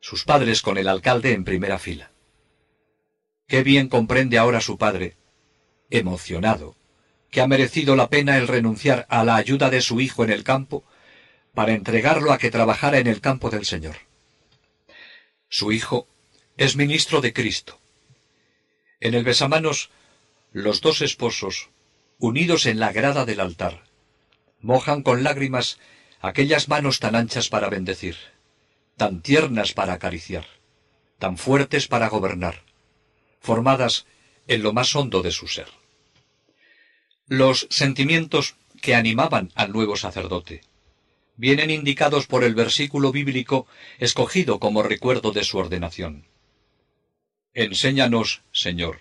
sus 0.00 0.24
padres 0.24 0.62
con 0.62 0.78
el 0.78 0.88
alcalde 0.88 1.32
en 1.32 1.44
primera 1.44 1.78
fila. 1.78 2.10
Qué 3.46 3.62
bien 3.62 3.88
comprende 3.88 4.38
ahora 4.38 4.60
su 4.60 4.78
padre, 4.78 5.16
emocionado, 5.90 6.76
que 7.30 7.40
ha 7.40 7.48
merecido 7.48 7.94
la 7.94 8.08
pena 8.08 8.36
el 8.36 8.48
renunciar 8.48 9.06
a 9.08 9.24
la 9.24 9.36
ayuda 9.36 9.70
de 9.70 9.80
su 9.80 10.00
hijo 10.00 10.24
en 10.24 10.30
el 10.30 10.44
campo 10.44 10.84
para 11.54 11.72
entregarlo 11.72 12.32
a 12.32 12.38
que 12.38 12.50
trabajara 12.50 12.98
en 12.98 13.06
el 13.06 13.20
campo 13.20 13.50
del 13.50 13.64
Señor. 13.64 13.96
Su 15.48 15.72
hijo 15.72 16.06
es 16.56 16.76
ministro 16.76 17.20
de 17.20 17.32
Cristo. 17.32 17.78
En 19.00 19.14
el 19.14 19.24
besamanos, 19.24 19.90
los 20.52 20.80
dos 20.80 21.00
esposos, 21.00 21.70
unidos 22.18 22.66
en 22.66 22.80
la 22.80 22.92
grada 22.92 23.24
del 23.24 23.40
altar, 23.40 23.84
mojan 24.60 25.02
con 25.02 25.22
lágrimas 25.22 25.78
aquellas 26.20 26.68
manos 26.68 26.98
tan 27.00 27.14
anchas 27.14 27.48
para 27.48 27.68
bendecir, 27.68 28.16
tan 28.96 29.22
tiernas 29.22 29.72
para 29.72 29.94
acariciar, 29.94 30.46
tan 31.18 31.38
fuertes 31.38 31.88
para 31.88 32.08
gobernar, 32.08 32.62
formadas 33.40 34.06
en 34.46 34.62
lo 34.62 34.72
más 34.72 34.94
hondo 34.96 35.22
de 35.22 35.32
su 35.32 35.46
ser. 35.46 35.68
Los 37.26 37.66
sentimientos 37.70 38.56
que 38.80 38.94
animaban 38.94 39.52
al 39.54 39.72
nuevo 39.72 39.96
sacerdote 39.96 40.62
vienen 41.36 41.70
indicados 41.70 42.26
por 42.26 42.42
el 42.42 42.54
versículo 42.54 43.12
bíblico 43.12 43.66
escogido 43.98 44.58
como 44.58 44.82
recuerdo 44.82 45.30
de 45.30 45.44
su 45.44 45.58
ordenación. 45.58 46.26
Enséñanos, 47.54 48.42
Señor, 48.52 49.00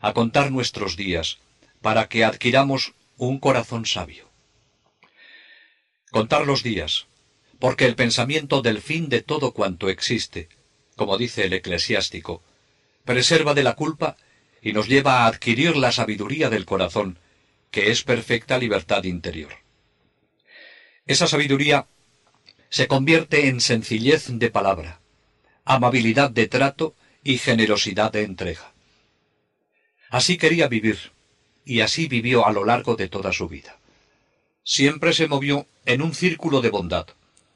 a 0.00 0.12
contar 0.12 0.50
nuestros 0.50 0.96
días, 0.96 1.38
para 1.82 2.08
que 2.08 2.24
adquiramos 2.24 2.94
un 3.16 3.38
corazón 3.38 3.86
sabio. 3.86 4.30
Contar 6.16 6.46
los 6.46 6.62
días, 6.62 7.08
porque 7.58 7.84
el 7.84 7.94
pensamiento 7.94 8.62
del 8.62 8.80
fin 8.80 9.10
de 9.10 9.20
todo 9.20 9.52
cuanto 9.52 9.90
existe, 9.90 10.48
como 10.94 11.18
dice 11.18 11.44
el 11.44 11.52
eclesiástico, 11.52 12.42
preserva 13.04 13.52
de 13.52 13.62
la 13.62 13.74
culpa 13.74 14.16
y 14.62 14.72
nos 14.72 14.88
lleva 14.88 15.18
a 15.18 15.26
adquirir 15.26 15.76
la 15.76 15.92
sabiduría 15.92 16.48
del 16.48 16.64
corazón, 16.64 17.18
que 17.70 17.90
es 17.90 18.02
perfecta 18.02 18.56
libertad 18.56 19.04
interior. 19.04 19.52
Esa 21.04 21.26
sabiduría 21.26 21.86
se 22.70 22.88
convierte 22.88 23.48
en 23.48 23.60
sencillez 23.60 24.28
de 24.30 24.48
palabra, 24.48 25.02
amabilidad 25.66 26.30
de 26.30 26.46
trato 26.46 26.94
y 27.24 27.36
generosidad 27.36 28.10
de 28.10 28.22
entrega. 28.22 28.72
Así 30.08 30.38
quería 30.38 30.66
vivir, 30.68 31.12
y 31.66 31.80
así 31.80 32.08
vivió 32.08 32.46
a 32.46 32.52
lo 32.52 32.64
largo 32.64 32.96
de 32.96 33.08
toda 33.08 33.34
su 33.34 33.48
vida. 33.48 33.76
Siempre 34.68 35.12
se 35.12 35.28
movió 35.28 35.68
en 35.84 36.02
un 36.02 36.12
círculo 36.12 36.60
de 36.60 36.70
bondad, 36.70 37.06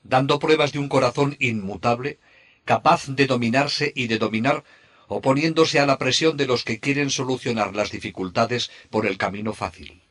dando 0.05 0.39
pruebas 0.39 0.71
de 0.71 0.79
un 0.79 0.89
corazón 0.89 1.37
inmutable, 1.41 2.21
capaz 2.65 3.09
de 3.09 3.27
dominarse 3.27 3.93
y 3.97 4.07
de 4.07 4.19
dominar, 4.19 4.63
oponiéndose 5.09 5.81
a 5.81 5.87
la 5.87 5.99
presión 5.99 6.37
de 6.37 6.47
los 6.47 6.63
que 6.63 6.79
quieren 6.79 7.11
solucionar 7.11 7.75
las 7.75 7.91
dificultades 7.91 8.71
por 8.91 9.07
el 9.07 9.19
camino 9.19 9.55
fácil. 9.55 10.03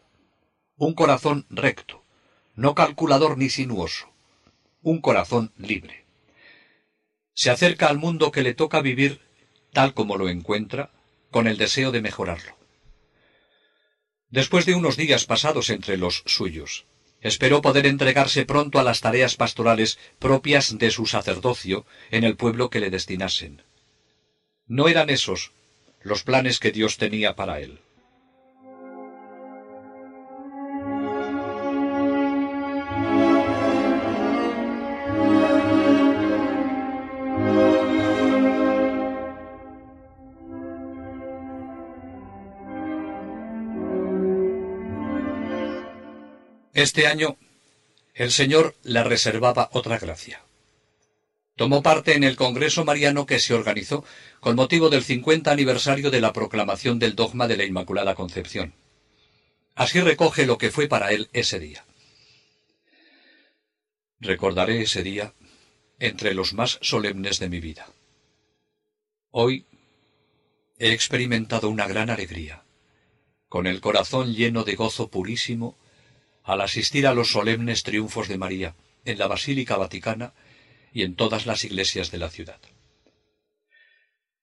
Un 0.75 0.93
corazón 0.93 1.45
recto, 1.49 2.03
no 2.55 2.75
calculador 2.75 3.37
ni 3.37 3.49
sinuoso, 3.49 4.09
un 4.81 4.99
corazón 4.99 5.53
libre. 5.57 6.03
Se 7.33 7.49
acerca 7.49 7.87
al 7.87 7.97
mundo 7.97 8.29
que 8.29 8.43
le 8.43 8.53
toca 8.53 8.81
vivir 8.81 9.21
tal 9.71 9.93
como 9.93 10.17
lo 10.17 10.27
encuentra, 10.27 10.91
con 11.31 11.47
el 11.47 11.57
deseo 11.57 11.91
de 11.91 12.01
mejorarlo. 12.01 12.58
Después 14.29 14.65
de 14.65 14.75
unos 14.75 14.95
días 14.95 15.25
pasados 15.25 15.69
entre 15.69 15.97
los 15.97 16.23
suyos, 16.25 16.85
esperó 17.21 17.61
poder 17.61 17.85
entregarse 17.85 18.45
pronto 18.45 18.79
a 18.79 18.83
las 18.83 19.01
tareas 19.01 19.35
pastorales 19.35 19.97
propias 20.19 20.77
de 20.77 20.91
su 20.91 21.05
sacerdocio 21.05 21.85
en 22.11 22.23
el 22.23 22.35
pueblo 22.35 22.69
que 22.69 22.79
le 22.79 22.89
destinasen. 22.89 23.63
No 24.67 24.87
eran 24.87 25.09
esos 25.09 25.51
los 26.01 26.23
planes 26.23 26.59
que 26.59 26.71
Dios 26.71 26.97
tenía 26.97 27.35
para 27.35 27.59
él. 27.59 27.81
Este 46.79 47.07
año 47.07 47.35
el 48.13 48.31
Señor 48.31 48.73
le 48.83 49.03
reservaba 49.03 49.67
otra 49.73 49.99
gracia. 49.99 50.45
Tomó 51.57 51.83
parte 51.83 52.13
en 52.13 52.23
el 52.23 52.37
Congreso 52.37 52.85
Mariano 52.85 53.25
que 53.25 53.39
se 53.39 53.53
organizó 53.53 54.05
con 54.39 54.55
motivo 54.55 54.89
del 54.89 55.03
50 55.03 55.51
aniversario 55.51 56.09
de 56.09 56.21
la 56.21 56.31
proclamación 56.31 56.97
del 56.97 57.15
dogma 57.15 57.49
de 57.49 57.57
la 57.57 57.65
Inmaculada 57.65 58.15
Concepción. 58.15 58.75
Así 59.75 59.99
recoge 59.99 60.45
lo 60.45 60.57
que 60.57 60.71
fue 60.71 60.87
para 60.87 61.11
él 61.11 61.27
ese 61.33 61.59
día. 61.59 61.83
Recordaré 64.21 64.81
ese 64.81 65.03
día 65.03 65.33
entre 65.99 66.33
los 66.33 66.53
más 66.53 66.79
solemnes 66.81 67.39
de 67.39 67.49
mi 67.49 67.59
vida. 67.59 67.89
Hoy 69.31 69.65
he 70.77 70.93
experimentado 70.93 71.69
una 71.69 71.87
gran 71.87 72.09
alegría, 72.09 72.63
con 73.49 73.67
el 73.67 73.81
corazón 73.81 74.33
lleno 74.33 74.63
de 74.63 74.75
gozo 74.75 75.09
purísimo 75.09 75.75
al 76.49 76.61
asistir 76.61 77.05
a 77.05 77.13
los 77.13 77.31
solemnes 77.31 77.83
triunfos 77.83 78.27
de 78.27 78.39
María 78.39 78.73
en 79.05 79.19
la 79.19 79.27
Basílica 79.27 79.77
Vaticana 79.77 80.33
y 80.91 81.03
en 81.03 81.15
todas 81.15 81.45
las 81.45 81.63
iglesias 81.63 82.09
de 82.09 82.17
la 82.17 82.31
ciudad. 82.31 82.59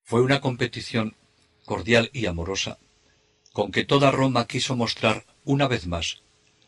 Fue 0.05 0.21
una 0.23 0.41
competición 0.41 1.17
cordial 1.65 2.11
y 2.13 2.27
amorosa 2.27 2.79
con 3.53 3.73
que 3.73 3.85
toda 3.85 4.13
Roma 4.13 4.47
quiso 4.47 4.77
mostrar 4.77 5.27
una 5.45 5.67
vez 5.67 5.89
más 5.89 6.23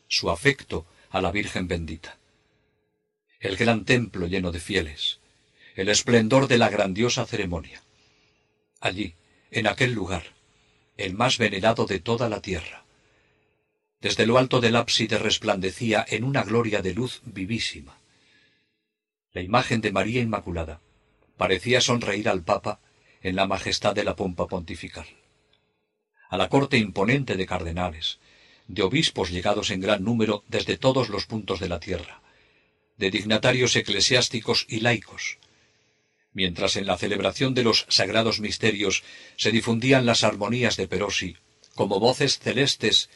su 0.09 0.29
afecto 0.29 0.87
a 1.09 1.21
la 1.21 1.31
Virgen 1.31 1.69
bendita. 1.69 2.19
El 3.39 3.57
gran 3.57 3.85
templo 3.85 4.27
lleno 4.27 4.51
de 4.51 4.59
fieles, 4.59 5.21
el 5.77 5.89
esplendor 5.89 6.49
de 6.49 6.59
la 6.59 6.69
grandiosa 6.69 7.25
ceremonia. 7.27 7.81
Allí, 8.81 9.15
en 9.53 9.69
aquel 9.69 9.93
lugar, 9.93 10.25
el 10.97 11.15
más 11.15 11.39
venerado 11.39 11.87
de 11.87 12.01
toda 12.01 12.29
la 12.29 12.43
tierra, 12.43 12.88
desde 14.01 14.27
lo 14.27 14.39
alto 14.39 14.61
del 14.61 14.77
ábside 14.77 15.19
resplandecía 15.19 16.05
en 16.09 16.25
una 16.25 16.43
gloria 16.45 16.83
de 16.83 16.95
luz 16.95 17.21
vivísima. 17.25 17.99
La 19.33 19.43
imagen 19.43 19.81
de 19.81 19.93
María 19.93 20.21
Inmaculada 20.21 20.81
parecía 21.37 21.81
sonreír 21.81 22.29
al 22.29 22.43
Papa 22.43 22.81
en 23.23 23.37
la 23.37 23.47
majestad 23.47 23.95
de 23.95 24.05
la 24.05 24.17
pompa 24.17 24.47
pontifical. 24.47 25.07
A 26.31 26.37
la 26.37 26.49
corte 26.49 26.79
imponente 26.79 27.37
de 27.37 27.47
cardenales, 27.47 28.19
de 28.69 28.83
obispos 28.83 29.31
llegados 29.31 29.71
en 29.71 29.81
gran 29.81 30.05
número 30.05 30.45
desde 30.49 30.77
todos 30.77 31.09
los 31.09 31.27
puntos 31.27 31.59
de 31.59 31.69
la 31.69 31.81
tierra, 31.81 32.23
de 32.97 33.11
dignatarios 33.11 33.75
eclesiásticos 33.77 34.67
y 34.69 34.81
laicos, 34.81 35.39
mientras 36.33 36.77
en 36.77 36.87
la 36.87 36.99
celebración 36.99 37.55
de 37.55 37.65
los 37.65 37.87
sagrados 37.89 38.41
misterios 38.41 39.03
se 39.37 39.51
difundían 39.51 40.07
las 40.07 40.23
armonías 40.23 40.77
de 40.77 40.87
Perosi 40.87 41.37
como 41.75 42.01
voces 42.01 42.39
celestes 42.39 43.09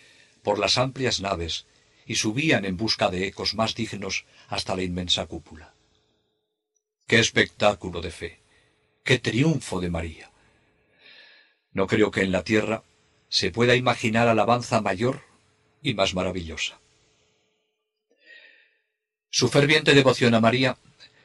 por 0.42 0.58
las 0.58 0.78
amplias 0.78 1.20
naves 1.20 1.66
y 2.06 2.16
subían 2.16 2.64
en 2.64 2.76
busca 2.76 3.08
de 3.08 3.26
ecos 3.26 3.54
más 3.54 3.74
dignos 3.74 4.24
hasta 4.48 4.76
la 4.76 4.82
inmensa 4.82 5.26
cúpula. 5.26 5.74
¡Qué 7.06 7.18
espectáculo 7.18 8.00
de 8.00 8.10
fe! 8.10 8.40
¡Qué 9.04 9.18
triunfo 9.18 9.80
de 9.80 9.90
María! 9.90 10.30
No 11.72 11.86
creo 11.86 12.10
que 12.10 12.22
en 12.22 12.32
la 12.32 12.44
tierra 12.44 12.82
se 13.28 13.50
pueda 13.50 13.76
imaginar 13.76 14.28
alabanza 14.28 14.80
mayor 14.80 15.22
y 15.82 15.94
más 15.94 16.14
maravillosa. 16.14 16.80
Su 19.30 19.48
ferviente 19.48 19.94
devoción 19.94 20.34
a 20.34 20.40
María 20.40 20.76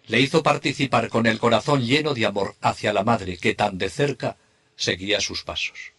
le 0.08 0.22
hizo 0.22 0.42
participar 0.42 1.10
con 1.10 1.26
el 1.26 1.40
corazón 1.40 1.86
lleno 1.86 2.14
de 2.14 2.26
amor 2.26 2.56
hacia 2.62 2.94
la 2.94 3.04
Madre 3.04 3.38
que 3.38 3.54
tan 3.54 3.78
de 3.78 3.90
cerca 3.90 4.38
seguía 4.78 5.20
sus 5.20 5.44
pasos. 5.44 5.92